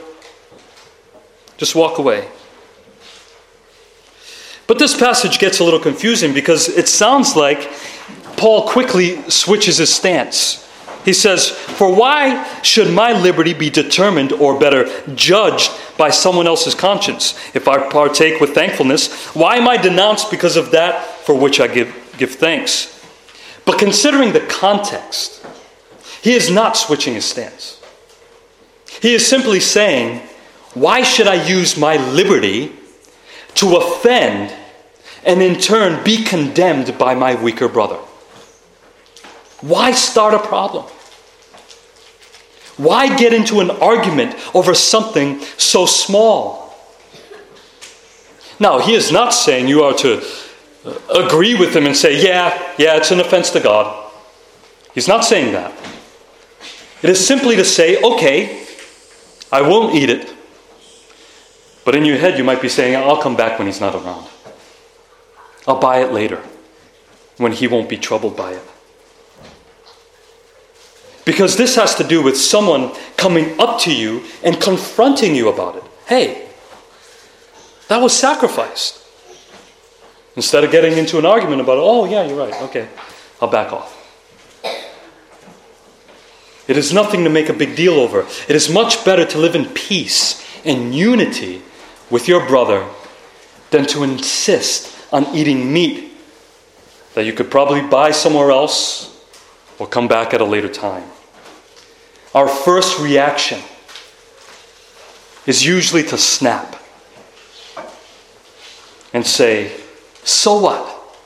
Just 1.58 1.74
walk 1.74 1.98
away. 1.98 2.28
But 4.68 4.80
this 4.80 4.96
passage 4.96 5.40
gets 5.40 5.60
a 5.60 5.64
little 5.64 5.80
confusing 5.80 6.34
because 6.34 6.68
it 6.68 6.88
sounds 6.88 7.36
like 7.36 7.72
Paul 8.36 8.68
quickly 8.68 9.28
switches 9.30 9.78
his 9.78 9.94
stance. 9.94 10.67
He 11.08 11.14
says, 11.14 11.50
For 11.50 11.96
why 11.96 12.46
should 12.64 12.94
my 12.94 13.14
liberty 13.14 13.54
be 13.54 13.70
determined, 13.70 14.34
or 14.34 14.60
better, 14.60 14.90
judged 15.16 15.72
by 15.98 16.10
someone 16.10 16.48
else's 16.48 16.76
conscience? 16.76 17.34
If 17.56 17.70
I 17.70 17.90
partake 17.90 18.42
with 18.42 18.54
thankfulness, 18.54 19.34
why 19.34 19.56
am 19.56 19.70
I 19.70 19.78
denounced 19.78 20.30
because 20.30 20.58
of 20.58 20.72
that 20.72 21.06
for 21.06 21.34
which 21.34 21.62
I 21.62 21.68
give, 21.68 21.96
give 22.18 22.32
thanks? 22.32 22.94
But 23.64 23.80
considering 23.80 24.34
the 24.34 24.42
context, 24.42 25.46
he 26.22 26.34
is 26.34 26.52
not 26.52 26.76
switching 26.76 27.14
his 27.14 27.24
stance. 27.24 27.82
He 29.02 29.14
is 29.14 29.26
simply 29.26 29.62
saying, 29.62 30.28
Why 30.74 31.04
should 31.04 31.28
I 31.28 31.48
use 31.48 31.78
my 31.78 31.96
liberty 32.12 32.74
to 33.54 33.78
offend 33.78 34.54
and 35.24 35.42
in 35.42 35.58
turn 35.58 36.04
be 36.04 36.26
condemned 36.26 36.98
by 36.98 37.16
my 37.16 37.42
weaker 37.42 37.70
brother? 37.70 38.00
Why 39.62 39.94
start 39.94 40.34
a 40.34 40.40
problem? 40.40 40.88
Why 42.78 43.16
get 43.18 43.34
into 43.34 43.60
an 43.60 43.72
argument 43.72 44.36
over 44.56 44.74
something 44.74 45.42
so 45.58 45.86
small? 45.86 46.76
Now, 48.60 48.80
he 48.80 48.94
is 48.94 49.12
not 49.12 49.34
saying 49.34 49.68
you 49.68 49.84
are 49.84 49.94
to 49.96 50.24
uh, 50.86 51.26
agree 51.26 51.56
with 51.56 51.76
him 51.76 51.86
and 51.86 51.96
say, 51.96 52.24
yeah, 52.24 52.74
yeah, 52.78 52.98
it's 52.98 53.12
an 53.12 53.20
offense 53.20 53.50
to 53.52 53.60
God. 53.60 54.12
He's 54.94 55.08
not 55.08 55.26
saying 55.26 55.54
that. 55.54 55.72
It 57.04 57.10
is 57.10 57.26
simply 57.26 57.56
to 57.56 57.66
say, 57.66 58.02
okay, 58.02 58.66
I 59.52 59.62
won't 59.62 59.96
eat 59.96 60.10
it. 60.10 60.34
But 61.86 61.96
in 61.96 62.04
your 62.06 62.18
head, 62.18 62.38
you 62.38 62.44
might 62.44 62.62
be 62.62 62.70
saying, 62.70 62.96
I'll 62.96 63.22
come 63.22 63.36
back 63.36 63.60
when 63.60 63.68
he's 63.68 63.80
not 63.80 63.96
around. 63.96 64.28
I'll 65.68 65.80
buy 65.80 66.02
it 66.02 66.12
later 66.12 66.42
when 67.38 67.52
he 67.52 67.68
won't 67.68 67.90
be 67.90 67.98
troubled 67.98 68.36
by 68.36 68.54
it. 68.54 68.64
Because 71.28 71.58
this 71.58 71.76
has 71.76 71.94
to 71.96 72.06
do 72.06 72.24
with 72.24 72.38
someone 72.38 72.94
coming 73.18 73.60
up 73.60 73.82
to 73.82 73.94
you 73.94 74.24
and 74.46 74.62
confronting 74.62 75.36
you 75.36 75.50
about 75.50 75.76
it. 75.76 75.84
Hey, 76.06 76.48
that 77.90 78.02
was 78.02 78.18
sacrificed. 78.18 79.04
Instead 80.38 80.64
of 80.64 80.72
getting 80.72 80.98
into 80.98 81.20
an 81.20 81.26
argument 81.26 81.60
about 81.60 81.80
oh, 81.80 82.06
yeah, 82.06 82.26
you're 82.26 82.38
right, 82.38 82.54
okay, 82.62 82.88
I'll 83.42 83.50
back 83.50 83.74
off. 83.74 83.94
It 86.66 86.78
is 86.78 86.94
nothing 86.94 87.26
to 87.26 87.30
make 87.30 87.50
a 87.50 87.54
big 87.54 87.76
deal 87.76 87.96
over. 87.96 88.22
It 88.48 88.56
is 88.56 88.70
much 88.70 89.04
better 89.04 89.26
to 89.26 89.38
live 89.38 89.54
in 89.54 89.66
peace 89.66 90.42
and 90.64 90.96
unity 90.96 91.62
with 92.10 92.30
your 92.30 92.48
brother 92.48 92.88
than 93.72 93.86
to 93.88 94.04
insist 94.04 94.96
on 95.12 95.26
eating 95.36 95.74
meat 95.74 96.14
that 97.16 97.26
you 97.26 97.34
could 97.34 97.52
probably 97.52 97.82
buy 97.82 98.12
somewhere 98.12 98.50
else 98.50 99.14
or 99.78 99.88
come 99.88 100.08
back 100.08 100.34
at 100.34 100.40
a 100.40 100.46
later 100.46 100.70
time 100.70 101.04
our 102.38 102.48
first 102.48 103.00
reaction 103.00 103.60
is 105.48 105.66
usually 105.66 106.04
to 106.04 106.20
snap 106.20 106.80
and 109.12 109.26
say, 109.26 109.76
So 110.24 110.60
what? 110.60 111.18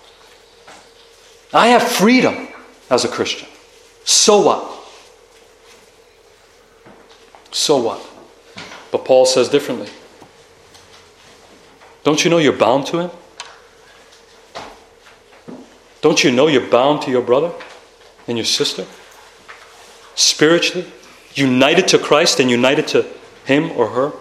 I 1.54 1.68
have 1.68 1.84
freedom 1.84 2.48
as 2.90 3.04
a 3.04 3.10
Christian. 3.10 3.50
So 4.06 4.40
what? 4.40 4.64
So 7.52 7.76
what? 7.76 8.10
But 8.90 9.04
Paul 9.04 9.26
says 9.26 9.50
differently. 9.50 9.90
Don't 12.06 12.24
you 12.24 12.32
know 12.32 12.38
you're 12.38 12.54
bound 12.54 12.86
to 12.86 13.00
him? 13.00 13.12
Don't 16.00 16.24
you 16.24 16.32
know 16.32 16.48
you're 16.48 16.70
bound 16.70 17.02
to 17.02 17.12
your 17.12 17.22
brother 17.22 17.52
and 18.30 18.38
your 18.38 18.46
sister? 18.46 18.86
Spiritually? 20.16 20.88
United 21.36 21.88
to 21.90 22.00
Christ 22.00 22.40
and 22.40 22.50
united 22.50 22.88
to 22.90 23.06
him 23.46 23.72
or 23.72 23.90
her? 23.90 24.14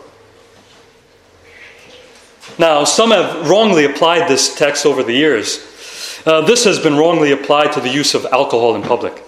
Now, 2.59 2.85
some 2.85 3.11
have 3.11 3.49
wrongly 3.49 3.85
applied 3.85 4.29
this 4.29 4.55
text 4.55 4.85
over 4.85 5.03
the 5.03 5.14
years. 5.14 6.23
Uh, 6.27 6.42
this 6.42 6.64
has 6.64 6.79
been 6.79 6.96
wrongly 6.96 7.33
applied 7.33 7.73
to 7.73 7.81
the 7.81 7.88
use 7.88 8.14
of 8.14 8.27
alcohol 8.27 8.75
in 8.75 8.83
public. 8.83 9.23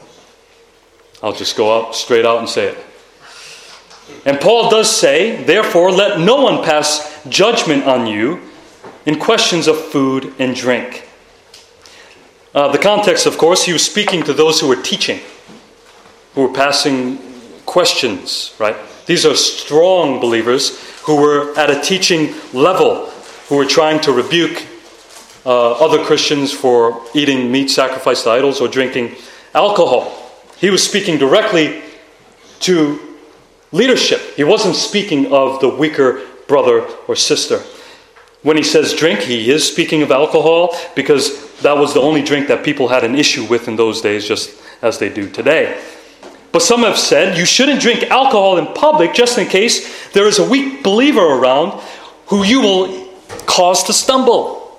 I'll 1.23 1.33
just 1.33 1.57
go 1.57 1.79
out 1.79 1.95
straight 1.95 2.27
out 2.27 2.40
and 2.40 2.49
say 2.49 2.68
it. 2.68 2.79
And 4.27 4.40
Paul 4.40 4.68
does 4.68 4.95
say, 4.95 5.42
therefore, 5.45 5.90
let 5.90 6.21
no 6.21 6.42
one 6.42 6.62
pass 6.62 7.25
judgment 7.29 7.85
on 7.85 8.07
you 8.07 8.40
in 9.07 9.18
questions 9.18 9.66
of 9.66 9.79
food 9.79 10.35
and 10.38 10.55
drink. 10.55 11.09
Uh, 12.55 12.71
the 12.71 12.79
context, 12.79 13.25
of 13.25 13.38
course, 13.38 13.64
he 13.64 13.73
was 13.73 13.85
speaking 13.85 14.23
to 14.25 14.35
those 14.35 14.61
who 14.61 14.68
were 14.68 14.83
teaching, 14.83 15.21
who 16.35 16.42
were 16.42 16.53
passing 16.53 17.18
questions, 17.73 18.55
right? 18.59 18.77
These 19.07 19.25
are 19.25 19.35
strong 19.35 20.21
believers 20.21 20.79
who 21.05 21.17
were 21.17 21.57
at 21.59 21.71
a 21.71 21.81
teaching 21.81 22.35
level, 22.53 23.07
who 23.49 23.57
were 23.57 23.65
trying 23.65 23.99
to 24.03 24.13
rebuke 24.13 24.67
uh, 25.47 25.73
other 25.81 26.05
Christians 26.05 26.53
for 26.53 27.03
eating 27.15 27.51
meat 27.51 27.71
sacrificed 27.71 28.25
to 28.25 28.31
idols 28.31 28.61
or 28.61 28.69
drinking 28.69 29.15
alcohol. 29.55 30.13
He 30.59 30.69
was 30.69 30.87
speaking 30.87 31.17
directly 31.17 31.83
to 32.61 33.01
leadership. 33.73 34.21
He 34.37 34.45
wasn't 34.45 34.77
speaking 34.77 35.33
of 35.33 35.61
the 35.61 35.69
weaker 35.71 36.21
brother 36.47 36.87
or 37.09 37.17
sister. 37.17 37.61
When 38.43 38.59
he 38.59 38.63
says 38.63 38.93
drink, 38.93 39.21
he 39.21 39.51
is 39.51 39.67
speaking 39.67 40.03
of 40.03 40.11
alcohol 40.11 40.77
because 40.95 41.59
that 41.63 41.79
was 41.79 41.95
the 41.95 42.03
only 42.03 42.23
drink 42.23 42.49
that 42.49 42.65
people 42.65 42.89
had 42.89 43.03
an 43.03 43.15
issue 43.15 43.47
with 43.47 43.67
in 43.67 43.77
those 43.77 44.03
days, 44.03 44.29
just 44.29 44.61
as 44.83 44.99
they 44.99 45.09
do 45.09 45.31
today. 45.31 45.81
But 46.53 46.61
some 46.61 46.83
have 46.83 46.99
said 46.99 47.38
you 47.38 47.47
shouldn't 47.47 47.81
drink 47.81 48.05
alcohol 48.05 48.59
in 48.59 48.67
public 48.75 49.15
just 49.15 49.38
in 49.38 49.49
case 49.49 50.11
there 50.12 50.27
is 50.27 50.38
a 50.38 50.49
weak 50.49 50.83
believer 50.83 51.21
around 51.21 51.81
who 52.27 52.45
you 52.45 52.61
will 52.61 53.09
cause 53.47 53.85
to 53.85 53.93
stumble. 53.93 54.79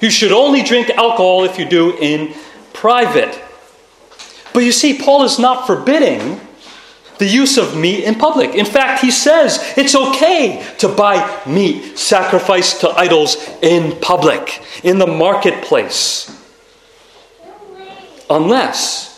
You 0.00 0.10
should 0.10 0.32
only 0.32 0.62
drink 0.62 0.90
alcohol 0.90 1.44
if 1.44 1.58
you 1.58 1.64
do 1.64 1.96
in 1.98 2.34
private. 2.72 3.40
But 4.52 4.60
you 4.60 4.72
see, 4.72 4.98
Paul 4.98 5.24
is 5.24 5.38
not 5.38 5.66
forbidding 5.66 6.40
the 7.18 7.26
use 7.26 7.58
of 7.58 7.76
meat 7.76 8.04
in 8.04 8.14
public. 8.14 8.54
In 8.54 8.66
fact, 8.66 9.00
he 9.00 9.10
says 9.10 9.74
it's 9.76 9.94
okay 9.94 10.64
to 10.78 10.88
buy 10.88 11.42
meat 11.46 11.98
sacrificed 11.98 12.80
to 12.80 12.90
idols 12.90 13.36
in 13.62 13.98
public, 14.00 14.62
in 14.82 14.98
the 14.98 15.06
marketplace. 15.06 16.30
Unless 18.28 19.13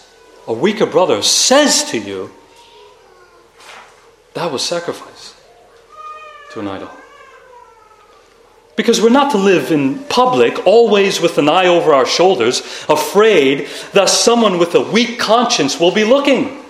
a 0.47 0.53
weaker 0.53 0.87
brother 0.87 1.23
says 1.23 1.85
to 1.91 1.99
you, 1.99 2.31
that 4.35 4.53
was 4.53 4.63
sacrifice 4.63 5.35
to 6.53 6.61
an 6.61 6.69
idol. 6.69 6.91
Because 8.77 9.01
we're 9.01 9.09
not 9.09 9.31
to 9.33 9.39
live 9.39 9.73
in 9.73 10.05
public 10.05 10.67
always 10.67 11.21
with 11.21 11.39
an 11.39 11.49
eye 11.49 11.67
over 11.67 11.95
our 11.95 12.05
shoulders, 12.05 12.61
afraid 12.89 13.69
that 13.95 14.11
someone 14.11 14.59
with 14.59 14.75
a 14.75 14.81
weak 14.81 15.19
conscience 15.19 15.81
will 15.81 15.93
be 15.93 16.05
looking. 16.05 16.63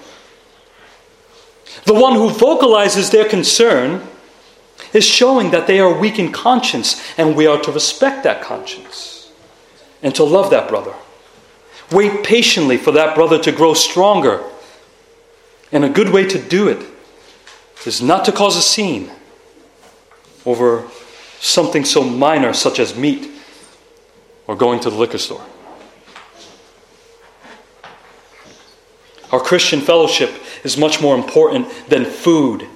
The 1.84 1.94
one 1.94 2.14
who 2.14 2.30
vocalizes 2.30 3.10
their 3.10 3.28
concern 3.28 4.06
is 4.92 5.04
showing 5.04 5.50
that 5.50 5.66
they 5.66 5.80
are 5.80 5.98
weak 5.98 6.18
in 6.18 6.30
conscience, 6.30 7.02
and 7.18 7.34
we 7.34 7.46
are 7.46 7.60
to 7.62 7.72
respect 7.72 8.22
that 8.22 8.40
conscience 8.40 9.32
and 10.02 10.14
to 10.14 10.22
love 10.22 10.50
that 10.50 10.68
brother. 10.68 10.94
Wait 11.92 12.24
patiently 12.24 12.76
for 12.76 12.92
that 12.92 13.14
brother 13.14 13.38
to 13.38 13.52
grow 13.52 13.74
stronger. 13.74 14.42
And 15.72 15.84
a 15.84 15.88
good 15.88 16.10
way 16.10 16.26
to 16.28 16.38
do 16.38 16.68
it 16.68 16.84
is 17.86 18.02
not 18.02 18.24
to 18.24 18.32
cause 18.32 18.56
a 18.56 18.62
scene 18.62 19.10
over 20.44 20.84
something 21.40 21.84
so 21.84 22.02
minor 22.02 22.52
such 22.52 22.78
as 22.78 22.96
meat 22.96 23.30
or 24.46 24.56
going 24.56 24.80
to 24.80 24.90
the 24.90 24.96
liquor 24.96 25.18
store. 25.18 25.44
Our 29.32 29.40
Christian 29.40 29.80
fellowship 29.80 30.30
is 30.64 30.76
much 30.76 31.00
more 31.00 31.16
important 31.16 31.68
than 31.88 32.04
food. 32.04 32.66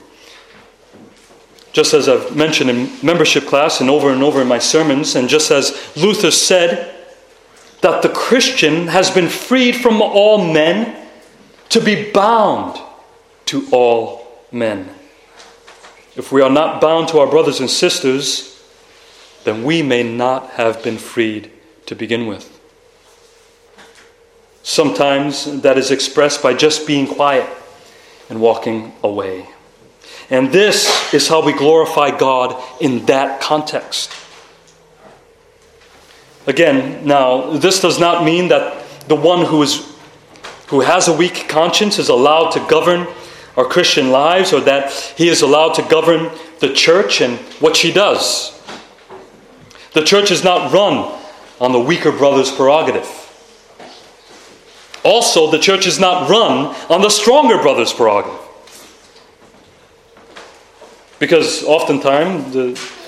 Just 1.73 1.95
as 1.95 2.09
I've 2.09 2.35
mentioned 2.37 2.71
in 2.71 2.91
membership 3.03 3.47
class 3.47 3.81
and 3.81 3.89
over 3.89 4.11
and 4.11 4.23
over 4.23 4.43
in 4.43 4.49
my 4.49 4.59
sermons, 4.59 5.15
and 5.15 5.29
just 5.29 5.53
as 5.53 5.97
Luther 5.97 6.33
said, 6.33 7.00
that 7.83 8.03
the 8.03 8.09
Christian 8.09 8.89
has 8.89 9.11
been 9.11 9.29
freed 9.29 9.77
from 9.77 10.03
all 10.03 10.53
men 10.53 10.97
to 11.71 11.81
be 11.81 12.11
bound 12.11 12.81
to 13.47 13.67
all 13.71 14.27
men. 14.53 14.89
If 16.17 16.33
we 16.33 16.43
are 16.43 16.51
not 16.51 16.81
bound 16.81 17.09
to 17.09 17.19
our 17.21 17.27
brothers 17.27 17.61
and 17.61 17.71
sisters, 17.71 18.63
then 19.45 19.65
we 19.65 19.83
may 19.83 20.03
not 20.03 20.51
have 20.51 20.83
been 20.83 20.99
freed 20.99 21.51
to 21.87 21.95
begin 21.95 22.27
with. 22.27 22.59
Sometimes 24.63 25.63
that 25.63 25.79
is 25.79 25.91
expressed 25.91 26.43
by 26.43 26.55
just 26.55 26.87
being 26.87 27.07
quiet 27.07 27.49
and 28.29 28.41
walking 28.41 28.93
away. 29.03 29.47
And 30.29 30.53
this 30.53 31.13
is 31.13 31.27
how 31.27 31.45
we 31.45 31.53
glorify 31.53 32.17
God 32.17 32.63
in 32.81 33.07
that 33.07 33.41
context. 33.41 34.13
Again, 36.51 37.07
now, 37.07 37.53
this 37.59 37.81
does 37.81 38.01
not 38.01 38.25
mean 38.25 38.49
that 38.49 39.07
the 39.07 39.15
one 39.15 39.47
who, 39.47 39.63
is, 39.63 39.97
who 40.67 40.81
has 40.81 41.07
a 41.07 41.17
weak 41.17 41.49
conscience 41.49 41.97
is 42.01 42.09
allowed 42.09 42.51
to 42.51 42.67
govern 42.69 43.07
our 43.57 43.65
Christian 43.65 44.11
lives 44.11 44.53
or 44.53 44.59
that 44.63 44.91
he 45.17 45.29
is 45.29 45.43
allowed 45.43 45.75
to 45.75 45.83
govern 45.83 46.29
the 46.59 46.73
church 46.73 47.21
and 47.21 47.39
what 47.61 47.77
she 47.77 47.93
does. 47.93 48.61
The 49.93 50.03
church 50.03 50.33
is 50.33 50.43
not 50.43 50.73
run 50.73 51.17
on 51.61 51.71
the 51.71 51.79
weaker 51.79 52.11
brother's 52.11 52.51
prerogative. 52.51 53.07
Also, 55.05 55.53
the 55.53 55.59
church 55.61 55.87
is 55.87 56.01
not 56.01 56.29
run 56.29 56.75
on 56.89 57.01
the 57.01 57.11
stronger 57.11 57.59
brother's 57.59 57.93
prerogative. 57.93 58.41
Because 61.21 61.63
oftentimes 61.63 62.53
the, 62.53 63.00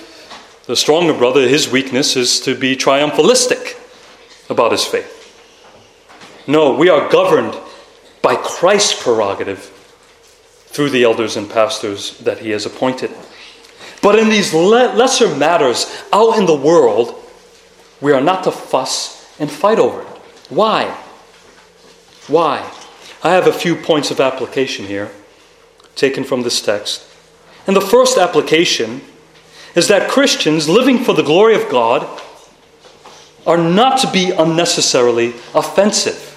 The 0.73 0.77
stronger 0.77 1.13
brother, 1.13 1.47
his 1.47 1.69
weakness 1.69 2.17
is 2.17 2.41
to 2.41 2.55
be 2.55 2.77
triumphalistic 2.77 3.77
about 4.49 4.73
his 4.73 4.83
faith. 4.83 5.29
No, 6.47 6.73
we 6.73 6.89
are 6.89 7.11
governed 7.11 7.55
by 8.23 8.37
Christ's 8.37 9.03
prerogative 9.03 9.59
through 10.69 10.89
the 10.89 11.05
elders 11.05 11.37
and 11.37 11.51
pastors 11.51 12.17
that 12.21 12.39
he 12.39 12.53
has 12.53 12.65
appointed. 12.65 13.11
But 14.01 14.19
in 14.19 14.31
these 14.31 14.55
le- 14.55 14.95
lesser 14.95 15.37
matters 15.37 15.95
out 16.11 16.39
in 16.39 16.47
the 16.47 16.57
world, 16.57 17.23
we 18.01 18.13
are 18.13 18.23
not 18.23 18.45
to 18.45 18.51
fuss 18.51 19.39
and 19.39 19.51
fight 19.51 19.79
over 19.79 20.01
it. 20.01 20.09
Why? 20.49 20.87
Why? 22.29 22.67
I 23.23 23.33
have 23.33 23.47
a 23.47 23.53
few 23.53 23.77
points 23.77 24.11
of 24.11 24.21
application 24.21 24.87
here 24.87 25.11
taken 25.97 26.25
from 26.25 26.45
this 26.45 26.63
text. 26.63 27.07
And 27.67 27.77
the 27.77 27.83
first 27.83 28.17
application 28.17 29.03
is 29.75 29.89
that 29.89 30.11
Christians 30.11 30.69
living 30.69 30.99
for 30.99 31.15
the 31.15 31.23
glory 31.23 31.55
of 31.55 31.69
God 31.71 32.07
are 33.47 33.59
not 33.59 33.99
to 34.01 34.11
be 34.11 34.31
unnecessarily 34.31 35.35
offensive. 35.55 36.29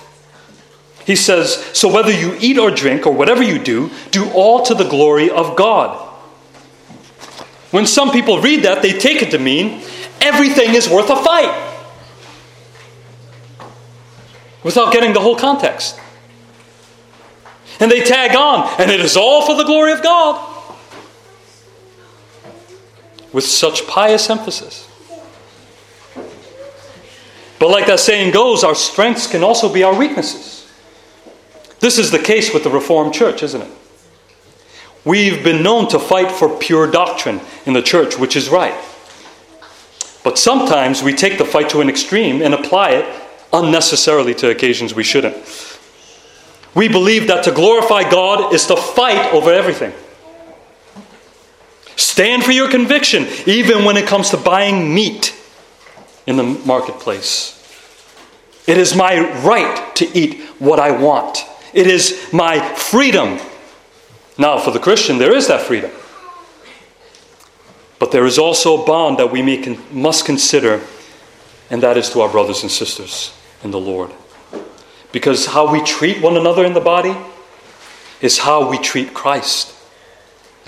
He 1.06 1.16
says, 1.16 1.56
So 1.74 1.92
whether 1.92 2.12
you 2.12 2.36
eat 2.40 2.58
or 2.58 2.72
drink 2.72 3.06
or 3.06 3.14
whatever 3.14 3.44
you 3.44 3.60
do, 3.60 3.92
do 4.12 4.30
all 4.32 4.64
to 4.64 4.74
the 4.74 4.88
glory 4.88 5.30
of 5.30 5.56
God. 5.56 6.02
When 7.72 7.86
some 7.86 8.12
people 8.12 8.42
read 8.42 8.64
that, 8.64 8.82
they 8.82 8.98
take 8.98 9.22
it 9.22 9.32
to 9.32 9.40
mean 9.40 9.84
everything 10.22 10.74
is 10.74 10.90
worth 10.90 11.10
a 11.10 11.16
fight 11.16 11.74
without 14.64 14.92
getting 14.92 15.14
the 15.14 15.20
whole 15.20 15.36
context. 15.36 16.00
And 17.80 17.92
they 17.92 18.02
tag 18.02 18.36
on, 18.36 18.70
and 18.80 18.90
it 18.90 19.02
is 19.02 19.18
all 19.18 19.46
for 19.46 19.56
the 19.56 19.66
glory 19.66 19.92
of 19.92 20.02
God. 20.02 20.55
With 23.36 23.44
such 23.44 23.86
pious 23.86 24.30
emphasis. 24.30 24.88
But, 27.60 27.70
like 27.70 27.86
that 27.88 28.00
saying 28.00 28.32
goes, 28.32 28.64
our 28.64 28.76
strengths 28.76 29.28
can 29.28 29.44
also 29.44 29.72
be 29.72 29.84
our 29.84 29.94
weaknesses. 29.94 30.72
This 31.82 31.98
is 31.98 32.12
the 32.12 32.20
case 32.20 32.54
with 32.54 32.64
the 32.64 32.70
Reformed 32.70 33.14
Church, 33.14 33.44
isn't 33.44 33.62
it? 33.62 33.72
We've 35.04 35.44
been 35.44 35.64
known 35.64 35.90
to 35.90 36.00
fight 36.00 36.32
for 36.32 36.58
pure 36.58 36.90
doctrine 36.90 37.42
in 37.66 37.74
the 37.74 37.82
church, 37.82 38.18
which 38.18 38.38
is 38.38 38.48
right. 38.48 38.74
But 40.24 40.40
sometimes 40.40 41.04
we 41.04 41.14
take 41.14 41.38
the 41.38 41.44
fight 41.44 41.68
to 41.72 41.82
an 41.82 41.90
extreme 41.90 42.42
and 42.42 42.54
apply 42.54 42.92
it 42.92 43.22
unnecessarily 43.52 44.34
to 44.36 44.50
occasions 44.50 44.96
we 44.96 45.04
shouldn't. 45.04 45.36
We 46.74 46.88
believe 46.88 47.28
that 47.28 47.44
to 47.44 47.52
glorify 47.52 48.10
God 48.10 48.54
is 48.54 48.66
to 48.68 48.78
fight 48.78 49.34
over 49.34 49.52
everything. 49.52 49.92
Stand 51.96 52.44
for 52.44 52.52
your 52.52 52.70
conviction, 52.70 53.28
even 53.46 53.86
when 53.86 53.98
it 53.98 54.08
comes 54.08 54.30
to 54.32 54.38
buying 54.38 54.94
meat 54.94 55.36
in 56.28 56.38
the 56.38 56.44
marketplace. 56.44 57.52
It 58.68 58.78
is 58.78 58.96
my 58.96 59.20
right 59.42 59.96
to 59.96 60.18
eat 60.18 60.42
what 60.60 60.80
I 60.80 60.92
want, 60.92 61.46
it 61.74 61.88
is 61.88 62.30
my 62.34 62.60
freedom. 62.76 63.40
Now, 64.38 64.60
for 64.60 64.72
the 64.72 64.80
Christian, 64.80 65.18
there 65.18 65.34
is 65.34 65.48
that 65.48 65.62
freedom. 65.62 65.92
But 68.00 68.12
there 68.12 68.26
is 68.26 68.38
also 68.38 68.84
a 68.84 68.86
bond 68.86 69.18
that 69.20 69.32
we 69.32 69.42
may, 69.42 69.80
must 69.92 70.26
consider, 70.26 70.82
and 71.70 71.82
that 71.82 71.96
is 71.96 72.10
to 72.10 72.22
our 72.22 72.30
brothers 72.30 72.62
and 72.62 72.72
sisters 72.72 73.34
in 73.64 73.72
the 73.72 73.80
Lord. 73.80 74.12
Because 75.14 75.46
how 75.46 75.72
we 75.72 75.82
treat 75.84 76.22
one 76.22 76.36
another 76.36 76.66
in 76.66 76.74
the 76.74 76.82
body 76.82 77.16
is 78.20 78.40
how 78.40 78.70
we 78.70 78.78
treat 78.78 79.14
Christ. 79.14 79.74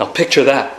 Now, 0.00 0.06
picture 0.06 0.44
that. 0.44 0.77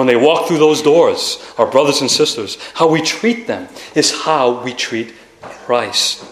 When 0.00 0.06
they 0.06 0.16
walk 0.16 0.48
through 0.48 0.60
those 0.60 0.80
doors, 0.80 1.36
our 1.58 1.70
brothers 1.70 2.00
and 2.00 2.10
sisters, 2.10 2.56
how 2.72 2.88
we 2.88 3.02
treat 3.02 3.46
them 3.46 3.68
is 3.94 4.22
how 4.22 4.62
we 4.64 4.72
treat 4.72 5.12
Christ. 5.42 6.24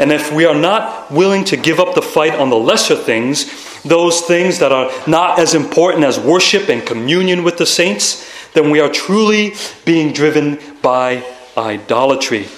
And 0.00 0.10
if 0.10 0.32
we 0.32 0.44
are 0.44 0.54
not 0.56 1.12
willing 1.12 1.44
to 1.44 1.56
give 1.56 1.78
up 1.78 1.94
the 1.94 2.02
fight 2.02 2.34
on 2.34 2.50
the 2.50 2.56
lesser 2.56 2.96
things, 2.96 3.82
those 3.84 4.20
things 4.22 4.58
that 4.58 4.72
are 4.72 4.90
not 5.06 5.38
as 5.38 5.54
important 5.54 6.04
as 6.04 6.18
worship 6.18 6.68
and 6.68 6.84
communion 6.84 7.44
with 7.44 7.56
the 7.56 7.66
saints, 7.66 8.28
then 8.52 8.70
we 8.70 8.80
are 8.80 8.90
truly 8.90 9.54
being 9.84 10.12
driven 10.12 10.58
by 10.82 11.24
idolatry 11.56 12.48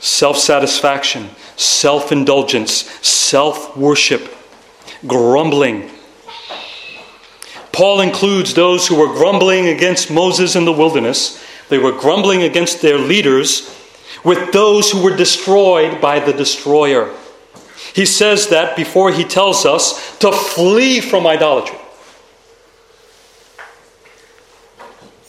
self 0.00 0.36
satisfaction, 0.36 1.30
self 1.54 2.10
indulgence, 2.10 2.72
self 3.06 3.76
worship, 3.76 4.34
grumbling. 5.06 5.88
Paul 7.72 8.00
includes 8.00 8.54
those 8.54 8.86
who 8.86 8.96
were 8.96 9.14
grumbling 9.14 9.68
against 9.68 10.10
Moses 10.10 10.56
in 10.56 10.64
the 10.64 10.72
wilderness. 10.72 11.42
They 11.68 11.78
were 11.78 11.92
grumbling 11.92 12.42
against 12.42 12.82
their 12.82 12.98
leaders 12.98 13.76
with 14.24 14.52
those 14.52 14.90
who 14.90 15.02
were 15.02 15.16
destroyed 15.16 16.00
by 16.00 16.20
the 16.20 16.32
destroyer. 16.32 17.14
He 17.94 18.04
says 18.06 18.48
that 18.48 18.76
before 18.76 19.12
he 19.12 19.24
tells 19.24 19.64
us 19.64 20.18
to 20.18 20.32
flee 20.32 21.00
from 21.00 21.26
idolatry. 21.26 21.78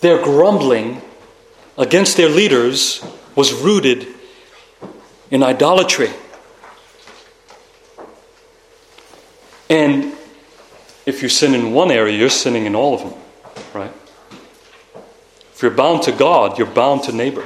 Their 0.01 0.21
grumbling 0.21 1.01
against 1.77 2.17
their 2.17 2.29
leaders 2.29 3.05
was 3.35 3.53
rooted 3.53 4.07
in 5.29 5.43
idolatry. 5.43 6.09
And 9.69 10.13
if 11.11 11.21
you 11.21 11.27
sin 11.27 11.53
in 11.53 11.73
one 11.73 11.91
area, 11.91 12.17
you're 12.17 12.29
sinning 12.29 12.65
in 12.65 12.73
all 12.73 12.93
of 12.93 13.01
them, 13.01 13.13
right? 13.73 13.91
If 15.53 15.61
you're 15.61 15.71
bound 15.71 16.03
to 16.03 16.13
God, 16.13 16.57
you're 16.57 16.65
bound 16.65 17.03
to 17.03 17.11
neighbor. 17.11 17.45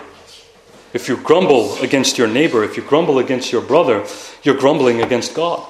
If 0.93 1.10
you 1.10 1.17
grumble 1.17 1.75
against 1.80 2.19
your 2.19 2.28
neighbor, 2.28 2.63
if 2.63 2.78
you 2.78 2.84
grumble 2.84 3.17
against 3.17 3.51
your 3.51 3.63
brother, 3.63 4.06
you're 4.43 4.56
grumbling 4.56 5.01
against 5.01 5.34
God. 5.34 5.65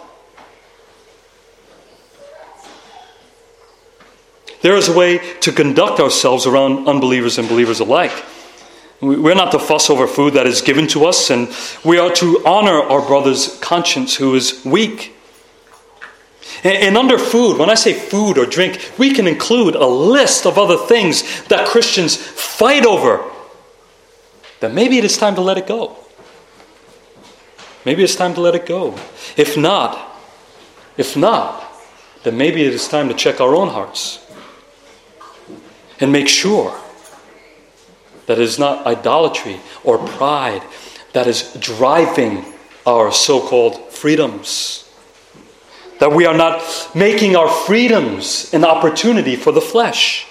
There 4.62 4.76
is 4.76 4.90
a 4.90 4.94
way 4.94 5.20
to 5.40 5.52
conduct 5.54 6.02
ourselves 6.02 6.46
around 6.46 6.90
unbelievers 6.90 7.38
and 7.38 7.48
believers 7.48 7.80
alike. 7.80 8.12
We're 9.00 9.36
not 9.36 9.52
to 9.54 9.60
fuss 9.60 9.90
over 9.90 10.06
food 10.06 10.34
that 10.34 10.48
is 10.48 10.62
given 10.62 10.88
to 10.88 11.06
us, 11.06 11.30
and 11.30 11.48
we 11.86 11.98
are 11.98 12.12
to 12.16 12.44
honor 12.46 12.82
our 12.82 13.02
brother's 13.02 13.58
conscience 13.60 14.16
who 14.16 14.36
is 14.36 14.64
weak. 14.66 15.15
And 16.66 16.98
under 16.98 17.20
food, 17.20 17.60
when 17.60 17.70
I 17.70 17.76
say 17.76 17.94
food 17.94 18.40
or 18.40 18.48
drink, 18.48 18.94
we 18.98 19.14
can 19.14 19.28
include 19.28 19.76
a 19.76 19.86
list 19.86 20.48
of 20.48 20.58
other 20.58 20.78
things 20.78 21.44
that 21.44 21.68
Christians 21.68 22.18
fight 22.18 22.88
over. 22.88 23.24
That 24.62 24.74
maybe 24.74 24.98
it 24.98 25.06
is 25.06 25.16
time 25.16 25.36
to 25.36 25.42
let 25.42 25.60
it 25.60 25.68
go. 25.68 25.96
Maybe 27.86 28.04
it's 28.04 28.16
time 28.16 28.34
to 28.34 28.42
let 28.42 28.56
it 28.56 28.66
go. 28.66 28.98
If 29.38 29.56
not, 29.56 30.20
if 30.98 31.16
not, 31.16 31.72
then 32.24 32.36
maybe 32.36 32.64
it 32.64 32.74
is 32.74 32.88
time 32.88 33.10
to 33.10 33.14
check 33.14 33.40
our 33.40 33.56
own 33.56 33.68
hearts 33.68 34.26
and 36.00 36.12
make 36.12 36.28
sure 36.28 36.76
that 38.26 38.40
it 38.40 38.44
is 38.44 38.58
not 38.58 38.88
idolatry 38.88 39.60
or 39.84 40.00
pride 40.00 40.64
that 41.14 41.28
is 41.28 41.54
driving 41.60 42.44
our 42.88 43.12
so 43.12 43.40
called 43.40 43.92
freedoms. 43.92 44.85
That 46.00 46.12
we 46.12 46.26
are 46.26 46.36
not 46.36 46.62
making 46.94 47.36
our 47.36 47.50
freedoms 47.50 48.54
an 48.54 48.66
opportunity 48.66 49.36
for 49.36 49.52
the 49.52 49.62
flesh. 49.62 50.28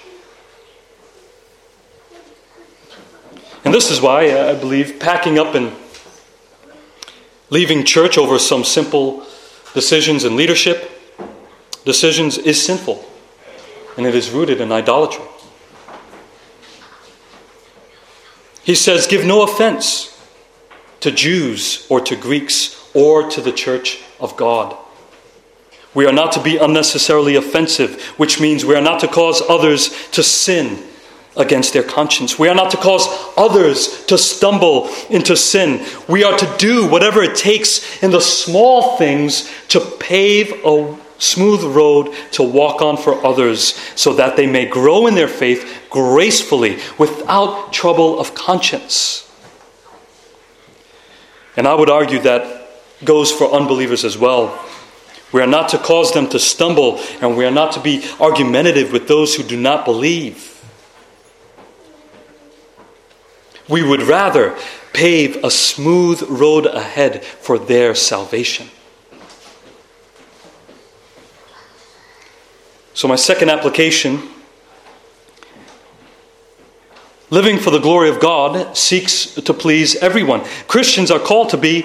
And 3.64 3.72
this 3.72 3.90
is 3.90 4.00
why 4.00 4.30
uh, 4.30 4.52
I 4.52 4.54
believe 4.60 5.00
packing 5.00 5.38
up 5.38 5.54
and 5.54 5.72
leaving 7.48 7.84
church 7.84 8.18
over 8.18 8.38
some 8.38 8.62
simple 8.62 9.26
decisions 9.72 10.24
in 10.24 10.36
leadership 10.36 10.90
decisions 11.84 12.38
is 12.38 12.64
sinful 12.64 13.04
and 13.96 14.06
it 14.06 14.14
is 14.14 14.30
rooted 14.30 14.60
in 14.60 14.72
idolatry. 14.72 15.24
He 18.62 18.74
says, 18.74 19.06
Give 19.06 19.24
no 19.24 19.42
offense 19.42 20.10
to 21.00 21.10
Jews 21.10 21.86
or 21.90 22.00
to 22.00 22.16
Greeks 22.16 22.90
or 22.94 23.28
to 23.28 23.40
the 23.40 23.52
church 23.52 24.02
of 24.18 24.36
God. 24.36 24.76
We 25.94 26.06
are 26.06 26.12
not 26.12 26.32
to 26.32 26.42
be 26.42 26.56
unnecessarily 26.56 27.36
offensive, 27.36 28.02
which 28.16 28.40
means 28.40 28.64
we 28.64 28.74
are 28.74 28.82
not 28.82 29.00
to 29.00 29.08
cause 29.08 29.42
others 29.48 30.08
to 30.10 30.22
sin 30.22 30.82
against 31.36 31.72
their 31.72 31.82
conscience. 31.82 32.38
We 32.38 32.48
are 32.48 32.54
not 32.54 32.70
to 32.72 32.76
cause 32.76 33.06
others 33.36 34.04
to 34.06 34.18
stumble 34.18 34.88
into 35.10 35.36
sin. 35.36 35.84
We 36.08 36.24
are 36.24 36.36
to 36.36 36.54
do 36.58 36.88
whatever 36.88 37.22
it 37.22 37.36
takes 37.36 38.02
in 38.02 38.10
the 38.10 38.20
small 38.20 38.96
things 38.96 39.50
to 39.68 39.80
pave 39.80 40.64
a 40.64 40.96
smooth 41.18 41.62
road 41.62 42.14
to 42.32 42.42
walk 42.42 42.82
on 42.82 42.96
for 42.96 43.24
others 43.24 43.74
so 43.94 44.12
that 44.14 44.36
they 44.36 44.46
may 44.46 44.66
grow 44.66 45.06
in 45.06 45.14
their 45.14 45.28
faith 45.28 45.86
gracefully 45.90 46.78
without 46.98 47.72
trouble 47.72 48.18
of 48.18 48.34
conscience. 48.34 49.20
And 51.56 51.68
I 51.68 51.74
would 51.74 51.90
argue 51.90 52.18
that 52.20 52.68
goes 53.04 53.30
for 53.30 53.52
unbelievers 53.52 54.04
as 54.04 54.18
well. 54.18 54.60
We 55.34 55.42
are 55.42 55.48
not 55.48 55.70
to 55.70 55.78
cause 55.78 56.12
them 56.12 56.28
to 56.28 56.38
stumble, 56.38 57.00
and 57.20 57.36
we 57.36 57.44
are 57.44 57.50
not 57.50 57.72
to 57.72 57.80
be 57.80 58.04
argumentative 58.20 58.92
with 58.92 59.08
those 59.08 59.34
who 59.34 59.42
do 59.42 59.56
not 59.56 59.84
believe. 59.84 60.64
We 63.68 63.82
would 63.82 64.02
rather 64.02 64.56
pave 64.92 65.42
a 65.42 65.50
smooth 65.50 66.22
road 66.28 66.66
ahead 66.66 67.24
for 67.24 67.58
their 67.58 67.96
salvation. 67.96 68.68
So, 72.92 73.08
my 73.08 73.16
second 73.16 73.50
application 73.50 74.28
living 77.30 77.58
for 77.58 77.72
the 77.72 77.80
glory 77.80 78.08
of 78.08 78.20
God 78.20 78.76
seeks 78.76 79.34
to 79.34 79.52
please 79.52 79.96
everyone. 79.96 80.44
Christians 80.68 81.10
are 81.10 81.18
called 81.18 81.48
to 81.48 81.56
be 81.56 81.84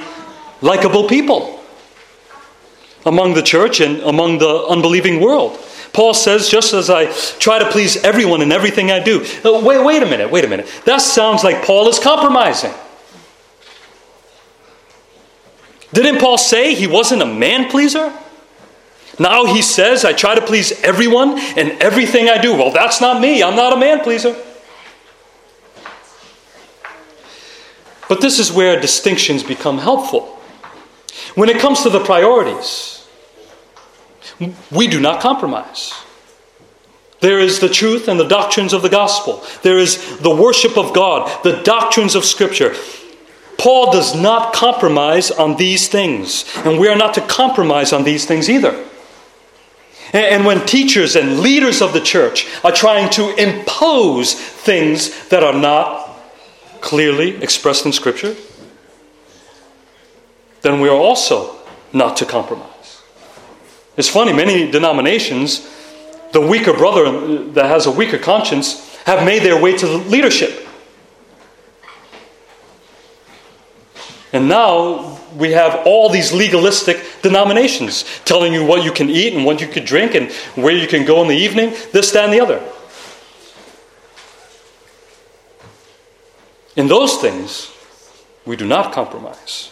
likable 0.62 1.08
people 1.08 1.59
among 3.06 3.34
the 3.34 3.42
church 3.42 3.80
and 3.80 4.02
among 4.02 4.40
the 4.40 4.66
unbelieving 4.68 5.20
world. 5.20 5.60
Paul 5.94 6.14
says, 6.14 6.50
just 6.50 6.74
as 6.74 6.90
I 6.90 7.12
try 7.40 7.60
to 7.60 7.70
please 7.72 7.98
everyone 8.04 8.42
in 8.42 8.52
everything 8.52 8.92
I 8.92 9.00
do. 9.00 9.26
Uh, 9.44 9.60
wait, 9.64 9.84
wait 9.84 10.04
a 10.04 10.06
minute, 10.06 10.30
wait 10.30 10.46
a 10.46 10.48
minute. 10.48 10.68
That 10.86 11.02
sounds 11.02 11.44
like 11.44 11.66
Paul 11.66 11.90
is 11.90 12.00
compromising. 12.00 12.74
Didn't 15.92 16.20
Paul 16.20 16.38
say 16.38 16.76
he 16.76 16.86
wasn't 16.86 17.24
a 17.24 17.26
man 17.26 17.70
pleaser? 17.70 18.14
Now 19.18 19.46
he 19.46 19.62
says, 19.62 20.06
I 20.06 20.14
try 20.14 20.36
to 20.36 20.42
please 20.42 20.72
everyone 20.84 21.40
in 21.58 21.82
everything 21.82 22.30
I 22.30 22.38
do. 22.38 22.54
Well, 22.54 22.72
that's 22.72 23.02
not 23.02 23.20
me. 23.20 23.42
I'm 23.44 23.56
not 23.56 23.74
a 23.74 23.78
man 23.78 24.02
pleaser. 24.02 24.36
But 28.08 28.22
this 28.22 28.40
is 28.40 28.52
where 28.52 28.80
distinctions 28.80 29.44
become 29.44 29.78
helpful. 29.78 30.39
When 31.36 31.50
it 31.50 31.60
comes 31.60 31.84
to 31.84 31.90
the 31.90 32.04
priorities, 32.04 33.08
we 34.72 34.88
do 34.88 35.00
not 35.00 35.22
compromise. 35.22 35.94
There 37.20 37.40
is 37.40 37.60
the 37.60 37.70
truth 37.70 38.08
and 38.08 38.20
the 38.20 38.28
doctrines 38.28 38.72
of 38.72 38.82
the 38.82 38.90
gospel. 38.90 39.44
There 39.62 39.78
is 39.78 40.20
the 40.20 40.34
worship 40.34 40.78
of 40.78 40.94
God, 40.94 41.44
the 41.44 41.62
doctrines 41.64 42.16
of 42.16 42.24
Scripture. 42.24 42.74
Paul 43.58 43.92
does 43.92 44.16
not 44.16 44.54
compromise 44.54 45.32
on 45.32 45.58
these 45.58 45.90
things, 45.90 46.46
and 46.58 46.80
we 46.80 46.88
are 46.88 46.96
not 46.96 47.14
to 47.16 47.22
compromise 47.22 47.92
on 47.92 48.06
these 48.06 48.26
things 48.26 48.50
either. 48.50 48.86
And 50.14 50.46
when 50.46 50.66
teachers 50.66 51.16
and 51.16 51.42
leaders 51.42 51.82
of 51.82 51.94
the 51.94 52.00
church 52.00 52.48
are 52.64 52.72
trying 52.72 53.10
to 53.12 53.36
impose 53.36 54.34
things 54.34 55.28
that 55.28 55.44
are 55.44 55.54
not 55.54 56.18
clearly 56.82 57.36
expressed 57.44 57.86
in 57.86 57.92
Scripture, 57.92 58.36
then 60.62 60.80
we 60.80 60.90
are 60.90 60.98
also 60.98 61.56
not 61.94 62.18
to 62.18 62.26
compromise. 62.26 63.02
It's 63.98 64.10
funny, 64.10 64.34
many 64.34 64.70
denominations, 64.70 65.68
the 66.32 66.42
weaker 66.42 66.74
brother 66.74 67.44
that 67.54 67.66
has 67.66 67.86
a 67.86 67.92
weaker 67.92 68.18
conscience, 68.18 68.96
have 69.06 69.26
made 69.26 69.44
their 69.44 69.62
way 69.62 69.76
to 69.78 69.88
the 69.88 69.98
leadership. 69.98 70.68
And 74.32 74.48
now 74.48 75.20
we 75.36 75.52
have 75.52 75.82
all 75.86 76.10
these 76.10 76.32
legalistic 76.32 77.04
denominations 77.22 78.06
telling 78.26 78.54
you 78.54 78.66
what 78.66 78.84
you 78.84 78.92
can 78.92 79.10
eat 79.10 79.34
and 79.34 79.44
what 79.44 79.60
you 79.60 79.68
can 79.68 79.84
drink 79.86 80.14
and 80.14 80.32
where 80.56 80.76
you 80.76 80.88
can 80.88 81.06
go 81.06 81.22
in 81.22 81.28
the 81.28 81.36
evening, 81.36 81.72
this, 81.92 82.12
that, 82.12 82.26
and 82.26 82.34
the 82.34 82.40
other. 82.40 82.62
In 86.76 86.88
those 86.88 87.18
things, 87.18 87.72
we 88.46 88.56
do 88.56 88.66
not 88.66 88.94
compromise. 88.94 89.72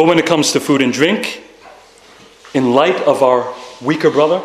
But 0.00 0.06
when 0.06 0.18
it 0.18 0.24
comes 0.24 0.52
to 0.52 0.60
food 0.60 0.80
and 0.80 0.94
drink, 0.94 1.42
in 2.54 2.72
light 2.72 2.98
of 3.02 3.22
our 3.22 3.54
weaker 3.82 4.10
brother, 4.10 4.40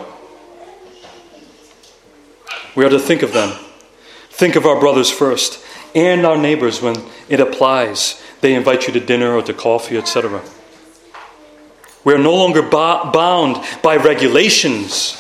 we 2.76 2.84
are 2.84 2.90
to 2.90 3.00
think 3.00 3.22
of 3.22 3.32
them. 3.32 3.58
Think 4.32 4.58
of 4.58 4.66
our 4.66 4.78
brothers 4.78 5.10
first 5.10 5.66
and 5.96 6.26
our 6.26 6.36
neighbors 6.36 6.82
when 6.82 6.98
it 7.30 7.40
applies. 7.40 8.22
They 8.42 8.54
invite 8.54 8.86
you 8.86 8.92
to 8.96 9.00
dinner 9.00 9.32
or 9.32 9.44
to 9.44 9.54
coffee, 9.54 9.98
etc. 9.98 10.42
We 12.04 12.14
are 12.14 12.18
no 12.18 12.36
longer 12.36 12.62
bo- 12.62 13.10
bound 13.14 13.64
by 13.82 13.96
regulations, 13.96 15.14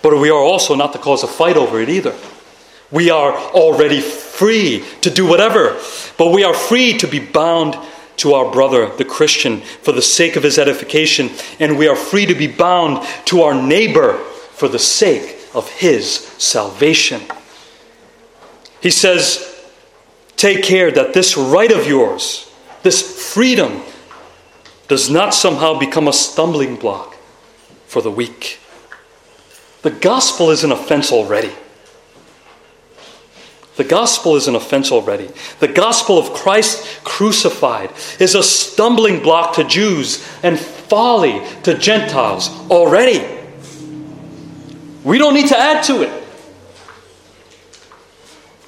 but 0.00 0.18
we 0.18 0.30
are 0.30 0.42
also 0.42 0.74
not 0.74 0.94
to 0.94 0.98
cause 0.98 1.22
a 1.22 1.28
fight 1.28 1.58
over 1.58 1.78
it 1.78 1.90
either. 1.90 2.14
We 2.90 3.10
are 3.10 3.36
already 3.36 4.00
free 4.00 4.82
to 5.02 5.10
do 5.10 5.26
whatever, 5.26 5.78
but 6.16 6.32
we 6.32 6.42
are 6.42 6.54
free 6.54 6.96
to 6.96 7.06
be 7.06 7.18
bound 7.18 7.76
to 8.20 8.34
our 8.34 8.50
brother, 8.52 8.94
the 8.96 9.04
Christian, 9.04 9.60
for 9.60 9.92
the 9.92 10.02
sake 10.02 10.36
of 10.36 10.42
his 10.42 10.58
edification, 10.58 11.30
and 11.58 11.78
we 11.78 11.88
are 11.88 11.96
free 11.96 12.26
to 12.26 12.34
be 12.34 12.46
bound 12.46 13.06
to 13.26 13.42
our 13.42 13.54
neighbor 13.54 14.18
for 14.52 14.68
the 14.68 14.78
sake 14.78 15.38
of 15.54 15.68
his 15.70 16.16
salvation. 16.38 17.22
He 18.80 18.90
says, 18.90 19.46
Take 20.36 20.62
care 20.62 20.90
that 20.90 21.12
this 21.12 21.36
right 21.36 21.72
of 21.72 21.86
yours, 21.86 22.50
this 22.82 23.32
freedom, 23.32 23.82
does 24.88 25.10
not 25.10 25.34
somehow 25.34 25.78
become 25.78 26.08
a 26.08 26.12
stumbling 26.12 26.76
block 26.76 27.16
for 27.86 28.02
the 28.02 28.10
weak. 28.10 28.58
The 29.82 29.90
gospel 29.90 30.50
is 30.50 30.64
an 30.64 30.72
offense 30.72 31.12
already. 31.12 31.52
The 33.80 33.84
gospel 33.84 34.36
is 34.36 34.46
an 34.46 34.56
offense 34.56 34.92
already. 34.92 35.30
The 35.60 35.66
gospel 35.66 36.18
of 36.18 36.34
Christ 36.34 37.02
crucified 37.02 37.90
is 38.18 38.34
a 38.34 38.42
stumbling 38.42 39.22
block 39.22 39.54
to 39.54 39.64
Jews 39.64 40.22
and 40.42 40.60
folly 40.60 41.40
to 41.62 41.72
Gentiles 41.78 42.50
already. 42.70 43.26
We 45.02 45.16
don't 45.16 45.32
need 45.32 45.48
to 45.48 45.58
add 45.58 45.82
to 45.84 46.02
it. 46.02 46.24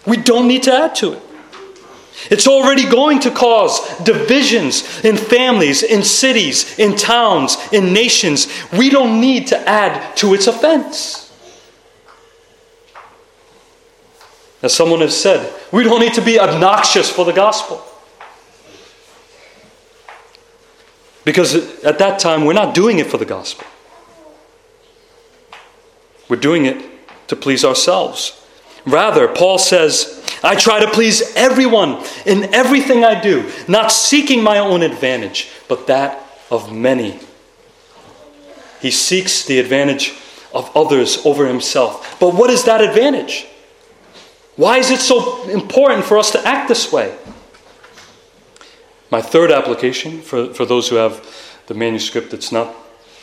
We 0.07 0.17
don't 0.17 0.49
need 0.49 0.63
to 0.63 0.73
add 0.73 0.95
to 0.95 1.13
it. 1.13 1.23
It's 2.31 2.47
already 2.47 2.89
going 2.89 3.21
to 3.21 3.31
cause 3.31 3.99
divisions 3.99 5.05
in 5.05 5.19
families, 5.19 5.83
in 5.83 6.05
cities, 6.05 6.79
in 6.79 6.97
towns, 6.97 7.59
in 7.71 7.93
nations. 7.93 8.49
We 8.73 8.89
don't 8.89 9.21
need 9.21 9.49
to 9.49 9.59
add 9.69 10.17
to 10.17 10.33
its 10.33 10.47
offense. 10.47 11.22
As 14.63 14.73
someone 14.73 15.01
has 15.01 15.21
said, 15.21 15.53
we 15.73 15.83
don't 15.83 16.01
need 16.01 16.15
to 16.15 16.23
be 16.23 16.39
obnoxious 16.39 17.11
for 17.11 17.25
the 17.25 17.33
gospel. 17.33 17.85
Because 21.25 21.83
at 21.85 21.99
that 21.99 22.19
time, 22.19 22.45
we're 22.45 22.53
not 22.53 22.75
doing 22.75 22.99
it 22.99 23.09
for 23.09 23.17
the 23.17 23.25
gospel. 23.25 23.67
We're 26.29 26.37
doing 26.37 26.67
it 26.67 26.83
to 27.29 27.37
please 27.37 27.65
ourselves. 27.65 28.41
Rather, 28.87 29.29
Paul 29.29 29.59
says, 29.59 30.25
I 30.43 30.57
try 30.57 30.81
to 30.81 30.91
please 30.91 31.35
everyone 31.37 32.05
in 32.27 32.53
everything 32.55 33.05
I 33.05 33.21
do, 33.21 33.51
not 33.69 33.93
seeking 33.93 34.43
my 34.43 34.59
own 34.59 34.83
advantage, 34.83 35.51
but 35.69 35.87
that 35.87 36.21
of 36.51 36.73
many. 36.73 37.21
He 38.81 38.91
seeks 38.91 39.45
the 39.45 39.61
advantage 39.61 40.15
of 40.53 40.71
others 40.77 41.25
over 41.25 41.47
himself. 41.47 42.19
But 42.19 42.35
what 42.35 42.51
is 42.51 42.65
that 42.65 42.81
advantage? 42.81 43.47
Why 44.57 44.79
is 44.79 44.91
it 44.91 45.01
so 45.01 45.49
important 45.49 46.05
for 46.05 46.19
us 46.19 46.31
to 46.33 46.47
act 46.47 46.69
this 46.69 46.93
way? 46.93 47.17
My 49.11 49.23
third 49.23 49.51
application, 49.51 50.21
for, 50.21 50.53
for 50.55 50.65
those 50.65 50.89
who 50.89 50.97
have 50.97 51.27
the 51.67 51.75
manuscript, 51.75 52.33
it's 52.35 52.53
not 52.53 52.75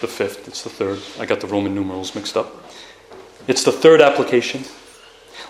the 0.02 0.08
fifth, 0.08 0.48
it's 0.48 0.64
the 0.64 0.70
third. 0.70 1.00
I 1.20 1.26
got 1.26 1.40
the 1.40 1.48
Roman 1.48 1.76
numerals 1.76 2.16
mixed 2.16 2.38
up. 2.38 2.72
It's 3.48 3.64
the 3.64 3.72
third 3.72 4.02
application 4.02 4.64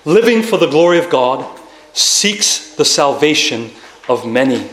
living 0.05 0.41
for 0.41 0.57
the 0.57 0.69
glory 0.69 0.97
of 0.97 1.09
God, 1.09 1.45
seeks 1.93 2.75
the 2.75 2.85
salvation 2.85 3.71
of 4.07 4.25
many. 4.25 4.69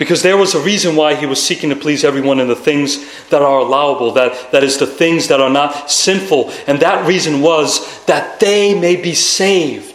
Because 0.00 0.22
there 0.22 0.38
was 0.38 0.54
a 0.54 0.60
reason 0.60 0.96
why 0.96 1.14
he 1.14 1.26
was 1.26 1.42
seeking 1.42 1.68
to 1.68 1.76
please 1.76 2.04
everyone 2.04 2.40
in 2.40 2.48
the 2.48 2.56
things 2.56 3.04
that 3.28 3.42
are 3.42 3.58
allowable, 3.58 4.12
that, 4.12 4.50
that 4.50 4.64
is, 4.64 4.78
the 4.78 4.86
things 4.86 5.28
that 5.28 5.42
are 5.42 5.50
not 5.50 5.90
sinful. 5.90 6.50
And 6.66 6.80
that 6.80 7.06
reason 7.06 7.42
was 7.42 8.02
that 8.06 8.40
they 8.40 8.72
may 8.72 8.96
be 8.96 9.12
saved. 9.12 9.92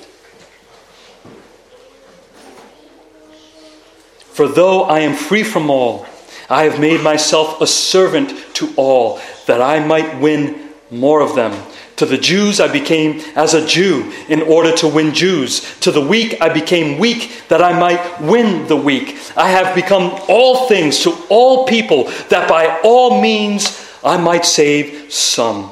For 4.20 4.47
though 4.47 4.84
I 4.84 4.99
am 4.99 5.16
free 5.16 5.43
from 5.43 5.72
all, 5.72 6.06
I 6.51 6.66
have 6.66 6.80
made 6.80 7.01
myself 7.01 7.60
a 7.60 7.66
servant 7.66 8.32
to 8.58 8.72
all, 8.76 9.20
that 9.47 9.60
I 9.60 9.84
might 9.84 10.22
win 10.22 10.70
more 10.91 11.22
of 11.22 11.34
them. 11.34 11.51
To 11.98 12.06
the 12.06 12.18
Jews, 12.18 12.60
I 12.60 12.68
became 12.68 13.22
as 13.36 13.54
a 13.54 13.66
Jew 13.66 14.12
in 14.28 14.41
order 14.41 14.76
to 14.78 14.88
win 14.88 15.14
Jews. 15.14 15.80
To 15.80 15.91
the 15.91 16.02
weak, 16.02 16.41
I 16.41 16.50
became 16.50 17.00
weak 17.00 17.43
that 17.48 17.62
I 17.62 17.78
might 17.80 18.22
win 18.22 18.68
the 18.68 18.76
weak. 18.76 19.18
I 19.38 19.50
have 19.50 19.74
become 19.74 20.20
all 20.28 20.68
things 20.68 21.00
to 21.04 21.16
all 21.30 21.66
people 21.66 22.06
that 22.30 22.50
by 22.50 22.82
all 22.84 23.22
means 23.22 23.89
I 24.04 24.18
might 24.18 24.43
save 24.46 25.12
some. 25.12 25.72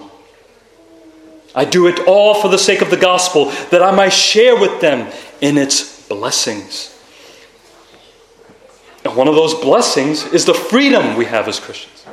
I 1.53 1.65
do 1.65 1.87
it 1.87 1.99
all 2.07 2.41
for 2.41 2.47
the 2.47 2.57
sake 2.57 2.81
of 2.81 2.89
the 2.89 2.97
gospel, 2.97 3.51
that 3.69 3.83
I 3.83 3.91
might 3.91 4.13
share 4.13 4.59
with 4.59 4.81
them 4.81 5.11
in 5.41 5.57
its 5.57 6.07
blessings. 6.07 6.89
And 9.03 9.15
one 9.15 9.27
of 9.27 9.35
those 9.35 9.53
blessings 9.55 10.25
is 10.27 10.45
the 10.45 10.53
freedom 10.53 11.17
we 11.17 11.25
have 11.25 11.49
as 11.49 11.59
Christians. 11.59 12.05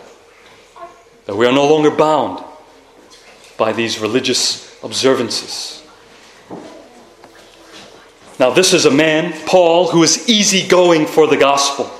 That 1.26 1.36
we 1.36 1.46
are 1.46 1.52
no 1.52 1.68
longer 1.68 1.92
bound 1.92 2.44
by 3.60 3.74
these 3.74 4.00
religious 4.00 4.82
observances. 4.82 5.82
Now, 8.38 8.48
this 8.48 8.72
is 8.72 8.86
a 8.86 8.90
man, 8.90 9.34
Paul, 9.46 9.90
who 9.90 10.02
is 10.02 10.30
easygoing 10.30 11.04
for 11.04 11.26
the 11.26 11.36
gospel. 11.36 11.90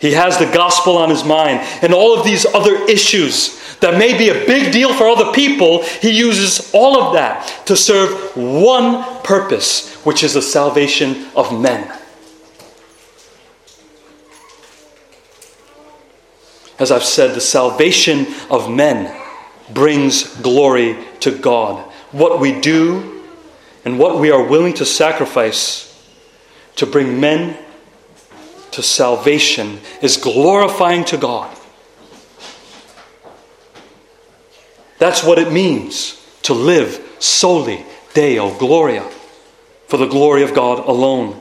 He 0.00 0.12
has 0.12 0.36
the 0.36 0.50
gospel 0.50 0.98
on 0.98 1.10
his 1.10 1.22
mind. 1.22 1.60
And 1.80 1.94
all 1.94 2.18
of 2.18 2.24
these 2.24 2.44
other 2.44 2.74
issues 2.86 3.56
that 3.78 3.96
may 3.96 4.18
be 4.18 4.30
a 4.30 4.46
big 4.46 4.72
deal 4.72 4.92
for 4.92 5.06
other 5.06 5.32
people, 5.32 5.84
he 5.84 6.10
uses 6.10 6.72
all 6.74 7.00
of 7.00 7.12
that 7.14 7.62
to 7.66 7.76
serve 7.76 8.36
one 8.36 9.04
purpose, 9.22 9.94
which 10.04 10.24
is 10.24 10.34
the 10.34 10.42
salvation 10.42 11.28
of 11.36 11.56
men. 11.56 11.88
As 16.80 16.90
I've 16.90 17.04
said, 17.04 17.36
the 17.36 17.40
salvation 17.40 18.26
of 18.50 18.68
men 18.68 19.17
brings 19.72 20.36
glory 20.40 20.96
to 21.20 21.36
God. 21.36 21.82
What 22.12 22.40
we 22.40 22.58
do 22.60 23.22
and 23.84 23.98
what 23.98 24.18
we 24.18 24.30
are 24.30 24.42
willing 24.42 24.74
to 24.74 24.84
sacrifice 24.84 25.84
to 26.76 26.86
bring 26.86 27.20
men 27.20 27.56
to 28.70 28.82
salvation 28.82 29.80
is 30.00 30.16
glorifying 30.16 31.04
to 31.06 31.16
God. 31.16 31.56
That's 34.98 35.22
what 35.22 35.38
it 35.38 35.52
means 35.52 36.24
to 36.42 36.54
live 36.54 37.04
soli 37.18 37.84
Deo 38.14 38.56
Gloria, 38.58 39.02
for 39.86 39.96
the 39.96 40.06
glory 40.06 40.42
of 40.42 40.54
God 40.54 40.80
alone. 40.86 41.40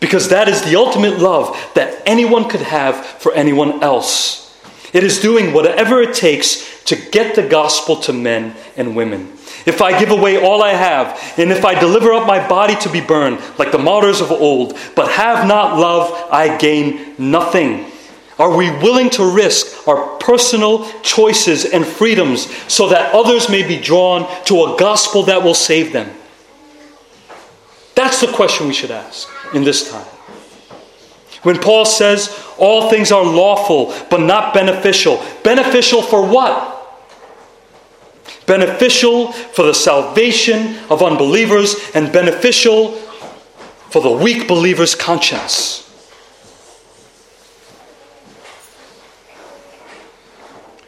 Because 0.00 0.28
that 0.28 0.48
is 0.48 0.62
the 0.62 0.76
ultimate 0.76 1.18
love 1.18 1.56
that 1.74 2.02
anyone 2.06 2.48
could 2.48 2.62
have 2.62 3.04
for 3.04 3.32
anyone 3.32 3.82
else. 3.82 4.58
It 4.92 5.04
is 5.04 5.20
doing 5.20 5.52
whatever 5.52 6.00
it 6.00 6.14
takes 6.14 6.79
to 6.90 6.96
get 6.96 7.36
the 7.36 7.46
gospel 7.46 7.94
to 7.94 8.12
men 8.12 8.52
and 8.76 8.96
women. 8.96 9.32
If 9.64 9.80
I 9.80 9.96
give 9.96 10.10
away 10.10 10.42
all 10.42 10.60
I 10.60 10.70
have, 10.72 11.38
and 11.38 11.52
if 11.52 11.64
I 11.64 11.78
deliver 11.78 12.12
up 12.12 12.26
my 12.26 12.46
body 12.48 12.74
to 12.80 12.90
be 12.90 13.00
burned, 13.00 13.38
like 13.60 13.70
the 13.70 13.78
martyrs 13.78 14.20
of 14.20 14.32
old, 14.32 14.76
but 14.96 15.08
have 15.08 15.46
not 15.46 15.78
love, 15.78 16.10
I 16.32 16.58
gain 16.58 17.14
nothing. 17.16 17.86
Are 18.40 18.56
we 18.56 18.72
willing 18.72 19.08
to 19.10 19.32
risk 19.32 19.86
our 19.86 20.18
personal 20.18 20.90
choices 21.02 21.64
and 21.64 21.86
freedoms 21.86 22.52
so 22.66 22.88
that 22.88 23.14
others 23.14 23.48
may 23.48 23.62
be 23.62 23.78
drawn 23.78 24.26
to 24.46 24.64
a 24.64 24.76
gospel 24.76 25.22
that 25.24 25.44
will 25.44 25.54
save 25.54 25.92
them? 25.92 26.10
That's 27.94 28.20
the 28.20 28.32
question 28.32 28.66
we 28.66 28.74
should 28.74 28.90
ask 28.90 29.28
in 29.54 29.62
this 29.62 29.92
time. 29.92 30.06
When 31.44 31.58
Paul 31.60 31.84
says 31.84 32.36
all 32.58 32.90
things 32.90 33.12
are 33.12 33.24
lawful 33.24 33.94
but 34.10 34.20
not 34.20 34.54
beneficial, 34.54 35.24
beneficial 35.44 36.02
for 36.02 36.26
what? 36.26 36.78
Beneficial 38.50 39.30
for 39.30 39.62
the 39.62 39.72
salvation 39.72 40.76
of 40.90 41.04
unbelievers 41.04 41.76
and 41.94 42.12
beneficial 42.12 42.96
for 43.90 44.02
the 44.02 44.10
weak 44.10 44.48
believer's 44.48 44.96
conscience. 44.96 45.88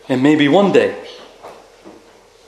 And 0.09 0.25
maybe 0.25 0.49
one 0.49 0.73
day, 0.73 1.09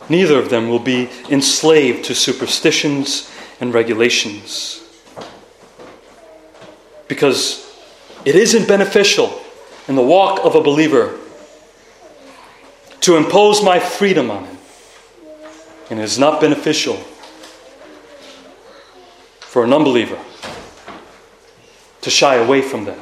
neither 0.08 0.36
of 0.36 0.50
them 0.50 0.68
will 0.68 0.80
be 0.80 1.08
enslaved 1.30 2.06
to 2.06 2.14
superstitions 2.16 3.30
and 3.60 3.72
regulations. 3.72 4.82
Because 7.06 7.72
it 8.24 8.34
isn't 8.34 8.66
beneficial 8.66 9.40
in 9.86 9.94
the 9.94 10.02
walk 10.02 10.44
of 10.44 10.56
a 10.56 10.60
believer 10.60 11.16
to 13.02 13.16
impose 13.16 13.62
my 13.62 13.78
freedom 13.78 14.28
on 14.32 14.44
him. 14.46 14.53
And 15.94 16.00
it 16.00 16.06
is 16.06 16.18
not 16.18 16.40
beneficial 16.40 16.96
for 19.38 19.62
an 19.62 19.72
unbeliever 19.72 20.18
to 22.00 22.10
shy 22.10 22.34
away 22.34 22.62
from 22.62 22.84
them. 22.84 22.98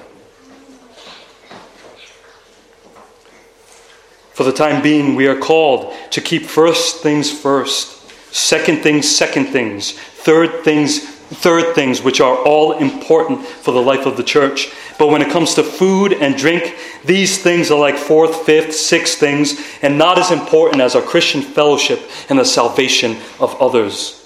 For 4.34 4.45
the 4.45 4.53
time 4.53 4.82
being, 4.82 5.14
we 5.14 5.26
are 5.26 5.38
called 5.38 5.95
to 6.11 6.20
keep 6.20 6.45
first 6.45 7.03
things 7.03 7.32
first, 7.32 8.11
second 8.30 8.82
things, 8.82 9.09
second 9.09 9.47
things, 9.47 9.93
third 9.93 10.62
things, 10.62 11.12
third 11.35 11.74
things, 11.74 12.03
which 12.03 12.20
are 12.20 12.37
all 12.37 12.72
important 12.72 13.45
for 13.47 13.72
the 13.72 13.83
life 13.83 14.07
of 14.07 14.16
the 14.16 14.22
church. 14.22 14.72
But 14.99 15.09
when 15.09 15.22
it 15.22 15.30
comes 15.30 15.55
to 15.55 15.62
food 15.62 16.12
and 16.12 16.37
drink, 16.37 16.76
these 17.05 17.43
things 17.43 17.70
are 17.70 17.78
like 17.78 17.97
fourth, 17.97 18.45
fifth, 18.47 18.74
sixth 18.74 19.18
things, 19.18 19.61
and 19.83 19.99
not 19.99 20.18
as 20.18 20.30
important 20.30 20.83
as 20.83 20.95
our 20.95 21.03
Christian 21.03 21.43
fellowship 21.43 22.01
and 22.28 22.39
the 22.39 22.45
salvation 22.45 23.16
of 23.41 23.61
others. 23.61 24.18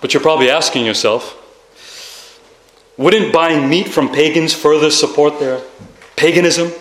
But 0.00 0.14
you're 0.14 0.22
probably 0.22 0.50
asking 0.50 0.86
yourself, 0.86 1.34
wouldn't 2.96 3.32
buying 3.32 3.68
meat 3.68 3.88
from 3.88 4.08
pagans 4.08 4.54
further 4.54 4.90
support 4.90 5.38
their 5.38 5.60
paganism? 6.16 6.72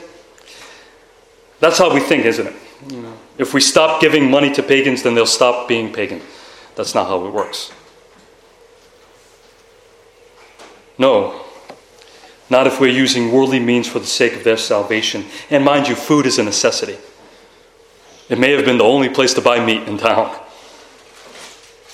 That's 1.60 1.78
how 1.78 1.94
we 1.94 2.00
think, 2.00 2.26
isn't 2.26 2.48
it? 2.48 2.56
You 2.90 3.02
know, 3.02 3.14
if 3.38 3.54
we 3.54 3.62
stop 3.62 4.02
giving 4.02 4.30
money 4.30 4.52
to 4.54 4.64
pagans, 4.64 5.04
then 5.04 5.16
they'll 5.16 5.26
stop 5.26 5.68
being 5.68 5.92
pagan. 5.92 6.22
That's 6.78 6.94
not 6.94 7.08
how 7.08 7.26
it 7.26 7.34
works. 7.34 7.72
No, 11.00 11.44
not 12.50 12.68
if 12.68 12.80
we're 12.80 12.92
using 12.92 13.32
worldly 13.32 13.60
means 13.60 13.88
for 13.88 14.00
the 14.00 14.06
sake 14.06 14.34
of 14.34 14.44
their 14.44 14.58
salvation. 14.58 15.26
And 15.50 15.66
mind 15.66 15.88
you, 15.88 15.96
food 15.96 16.28
is 16.28 16.38
a 16.38 16.44
necessity. 16.44 16.98
It 18.30 18.38
may 18.38 18.52
have 18.52 18.64
been 18.64 18.78
the 18.78 18.84
only 18.84 19.10
place 19.10 19.34
to 19.34 19.42
buy 19.42 19.64
meat 19.64 19.88
in 19.88 19.98
town. 19.98 20.40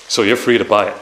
So 0.10 0.22
you're 0.22 0.36
free 0.36 0.58
to 0.58 0.66
buy 0.66 0.90
it. 0.90 0.98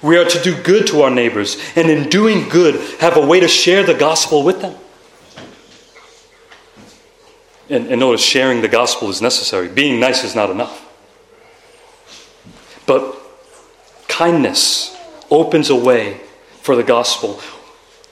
We 0.00 0.16
are 0.16 0.24
to 0.24 0.42
do 0.42 0.60
good 0.62 0.86
to 0.88 1.02
our 1.02 1.10
neighbors, 1.10 1.56
and 1.74 1.90
in 1.90 2.08
doing 2.08 2.48
good, 2.48 2.76
have 3.00 3.16
a 3.16 3.26
way 3.26 3.40
to 3.40 3.48
share 3.48 3.82
the 3.82 3.94
gospel 3.94 4.44
with 4.44 4.60
them. 4.60 4.76
And, 7.68 7.88
and 7.88 7.98
notice 7.98 8.22
sharing 8.22 8.60
the 8.60 8.68
gospel 8.68 9.08
is 9.08 9.20
necessary. 9.20 9.68
Being 9.68 9.98
nice 9.98 10.22
is 10.22 10.36
not 10.36 10.50
enough. 10.50 10.83
But 12.86 13.16
kindness 14.08 14.96
opens 15.30 15.70
a 15.70 15.76
way 15.76 16.20
for 16.62 16.76
the 16.76 16.82
gospel. 16.82 17.40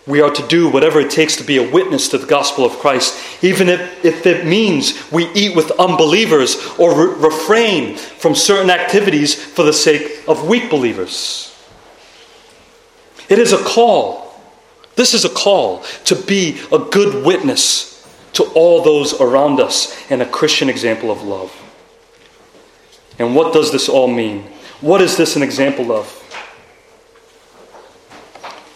We 0.06 0.20
are 0.20 0.30
to 0.30 0.46
do 0.48 0.68
whatever 0.68 1.00
it 1.00 1.10
takes 1.10 1.36
to 1.36 1.44
be 1.44 1.58
a 1.58 1.70
witness 1.70 2.08
to 2.08 2.18
the 2.18 2.26
gospel 2.26 2.64
of 2.64 2.72
Christ, 2.72 3.44
even 3.44 3.68
if, 3.68 4.04
if 4.04 4.26
it 4.26 4.44
means 4.44 5.10
we 5.12 5.30
eat 5.32 5.54
with 5.54 5.70
unbelievers 5.72 6.56
or 6.76 6.92
re- 6.92 7.28
refrain 7.28 7.96
from 7.96 8.34
certain 8.34 8.70
activities 8.70 9.34
for 9.34 9.62
the 9.62 9.72
sake 9.72 10.24
of 10.26 10.48
weak 10.48 10.70
believers. 10.70 11.56
It 13.28 13.38
is 13.38 13.52
a 13.52 13.62
call. 13.62 14.34
This 14.96 15.14
is 15.14 15.24
a 15.24 15.30
call 15.30 15.84
to 16.04 16.16
be 16.16 16.60
a 16.72 16.78
good 16.78 17.24
witness 17.24 18.06
to 18.34 18.44
all 18.54 18.82
those 18.82 19.18
around 19.20 19.60
us 19.60 19.96
and 20.10 20.20
a 20.20 20.26
Christian 20.26 20.68
example 20.68 21.10
of 21.10 21.22
love. 21.22 21.54
And 23.18 23.36
what 23.36 23.52
does 23.52 23.70
this 23.70 23.88
all 23.88 24.08
mean? 24.08 24.51
What 24.82 25.00
is 25.00 25.16
this 25.16 25.36
an 25.36 25.42
example 25.42 25.92
of? 25.92 26.18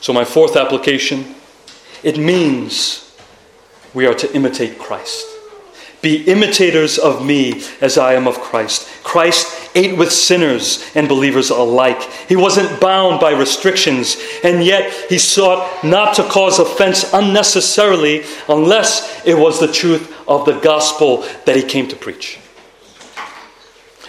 So, 0.01 0.13
my 0.13 0.25
fourth 0.25 0.57
application 0.57 1.35
it 2.05 2.17
means 2.17 3.13
we 3.93 4.07
are 4.07 4.15
to 4.15 4.33
imitate 4.33 4.79
Christ. 4.79 5.27
Be 6.03 6.23
imitators 6.25 6.99
of 6.99 7.27
me 7.27 7.65
as 7.81 7.99
I 7.99 8.13
am 8.13 8.29
of 8.29 8.41
Christ. 8.41 8.89
Christ 9.03 9.71
ate 9.75 9.99
with 9.99 10.13
sinners 10.13 10.89
and 10.95 11.09
believers 11.09 11.51
alike. 11.51 12.01
He 12.29 12.37
wasn't 12.37 12.81
bound 12.81 13.19
by 13.19 13.33
restrictions, 13.33 14.17
and 14.45 14.63
yet 14.63 14.93
he 15.09 15.19
sought 15.19 15.83
not 15.83 16.15
to 16.15 16.23
cause 16.23 16.61
offense 16.61 17.13
unnecessarily 17.13 18.23
unless 18.49 19.27
it 19.27 19.37
was 19.37 19.59
the 19.59 19.73
truth 19.73 20.15
of 20.29 20.45
the 20.45 20.61
gospel 20.61 21.27
that 21.47 21.57
he 21.57 21.65
came 21.65 21.89
to 21.89 21.97
preach. 21.97 22.39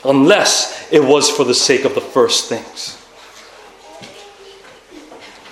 Unless 0.08 0.92
it 0.92 1.04
was 1.04 1.30
for 1.30 1.44
the 1.44 1.54
sake 1.54 1.86
of 1.86 1.94
the 1.94 2.02
first 2.02 2.48
things. 2.50 2.98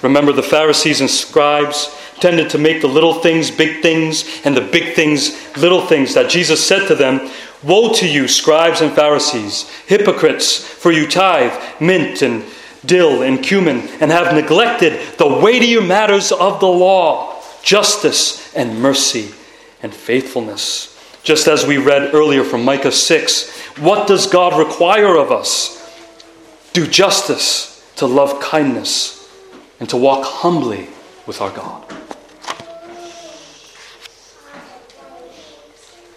Remember, 0.02 0.32
the 0.32 0.44
Pharisees 0.44 1.02
and 1.02 1.10
scribes 1.10 1.94
tended 2.20 2.50
to 2.52 2.58
make 2.58 2.82
the 2.82 2.88
little 2.88 3.16
things 3.16 3.52
big 3.52 3.82
things 3.82 4.42
and 4.46 4.56
the 4.56 4.62
big 4.62 4.96
things 4.96 5.36
little 5.58 5.86
things 5.86 6.14
that 6.14 6.30
Jesus 6.30 6.66
said 6.66 6.88
to 6.88 6.96
them 6.96 7.30
Woe 7.64 7.94
to 7.94 8.08
you, 8.08 8.28
scribes 8.28 8.82
and 8.82 8.94
Pharisees, 8.94 9.68
hypocrites, 9.88 10.58
for 10.58 10.92
you 10.92 11.08
tithe 11.08 11.52
mint 11.82 12.22
and 12.22 12.46
dill 12.86 13.24
and 13.24 13.44
cumin 13.44 13.80
and 14.00 14.12
have 14.12 14.36
neglected 14.36 15.18
the 15.18 15.28
weightier 15.28 15.82
matters 15.82 16.32
of 16.32 16.60
the 16.60 16.68
law, 16.68 17.42
justice 17.64 18.54
and 18.56 18.80
mercy 18.80 19.34
and 19.82 19.94
faithfulness. 19.94 20.95
Just 21.26 21.48
as 21.48 21.66
we 21.66 21.78
read 21.78 22.14
earlier 22.14 22.44
from 22.44 22.64
Micah 22.64 22.92
6, 22.92 23.50
what 23.80 24.08
does 24.08 24.28
God 24.28 24.60
require 24.60 25.18
of 25.18 25.32
us? 25.32 25.82
Do 26.72 26.86
justice, 26.86 27.84
to 27.96 28.06
love 28.06 28.40
kindness, 28.40 29.28
and 29.80 29.90
to 29.90 29.98
walk 29.98 30.24
humbly 30.24 30.88
with 31.26 31.42
our 31.42 31.50
God. 31.50 31.84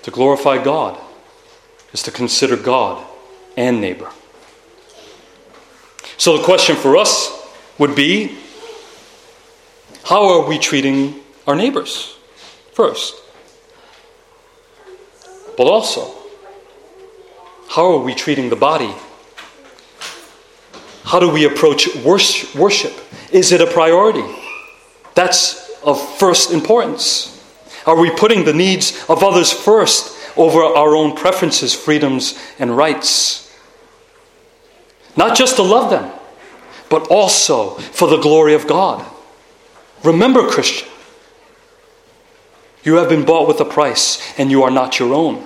To 0.03 0.11
glorify 0.11 0.63
God 0.63 1.01
is 1.95 2.03
to 2.03 2.11
consider 2.11 2.57
God 2.59 3.03
and 3.57 3.81
neighbor. 3.81 4.11
So 6.19 6.37
the 6.37 6.45
question 6.45 6.77
for 6.77 6.99
us 6.99 7.33
would 7.79 7.97
be 7.97 8.37
how 10.05 10.27
are 10.27 10.47
we 10.47 10.59
treating 10.59 11.23
our 11.47 11.55
neighbors 11.55 12.15
first? 12.73 13.15
But 15.59 15.67
also, 15.67 16.15
how 17.69 17.91
are 17.93 17.99
we 17.99 18.15
treating 18.15 18.49
the 18.49 18.57
body? 18.57 18.95
How 21.03 21.19
do 21.19 21.29
we 21.29 21.47
approach 21.47 21.89
worship? 22.05 22.93
Is 23.33 23.51
it 23.51 23.61
a 23.61 23.67
priority? 23.67 24.25
That's 25.15 25.69
of 25.83 26.01
first 26.17 26.53
importance. 26.53 27.35
Are 27.87 27.99
we 27.99 28.09
putting 28.11 28.45
the 28.45 28.53
needs 28.53 29.05
of 29.09 29.25
others 29.25 29.53
first 29.53 30.17
over 30.37 30.63
our 30.63 30.95
own 30.95 31.17
preferences, 31.17 31.75
freedoms, 31.75 32.39
and 32.61 32.77
rights? 32.77 33.53
Not 35.17 35.37
just 35.37 35.57
to 35.57 35.63
love 35.63 35.91
them, 35.91 36.09
but 36.89 37.09
also 37.09 37.71
for 37.71 38.07
the 38.07 38.19
glory 38.19 38.55
of 38.55 38.69
God. 38.69 39.05
Remember, 40.05 40.49
Christian, 40.49 40.89
you 42.85 42.97
have 42.97 43.09
been 43.09 43.25
bought 43.25 43.49
with 43.49 43.61
a 43.61 43.65
price, 43.65 44.39
and 44.39 44.51
you 44.51 44.63
are 44.63 44.71
not 44.71 44.99
your 44.99 45.15
own. 45.15 45.45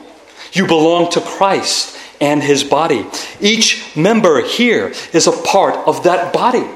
You 0.53 0.66
belong 0.66 1.11
to 1.12 1.20
Christ 1.20 1.97
and 2.20 2.43
his 2.43 2.62
body. 2.62 3.07
Each 3.41 3.97
member 3.97 4.43
here 4.43 4.93
is 5.12 5.26
a 5.26 5.33
part 5.33 5.74
of 5.89 6.05
that 6.05 6.33
body. 6.33 6.66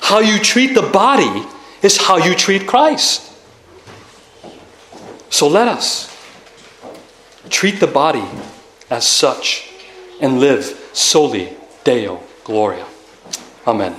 How 0.00 0.20
you 0.20 0.38
treat 0.38 0.74
the 0.74 0.82
body 0.82 1.46
is 1.82 1.96
how 1.96 2.18
you 2.18 2.34
treat 2.34 2.66
Christ. 2.66 3.30
So 5.30 5.48
let 5.48 5.68
us 5.68 6.10
treat 7.50 7.80
the 7.80 7.86
body 7.86 8.24
as 8.90 9.06
such 9.06 9.68
and 10.20 10.38
live 10.38 10.64
soli 10.92 11.56
Deo 11.82 12.22
Gloria. 12.44 12.86
Amen. 13.66 13.96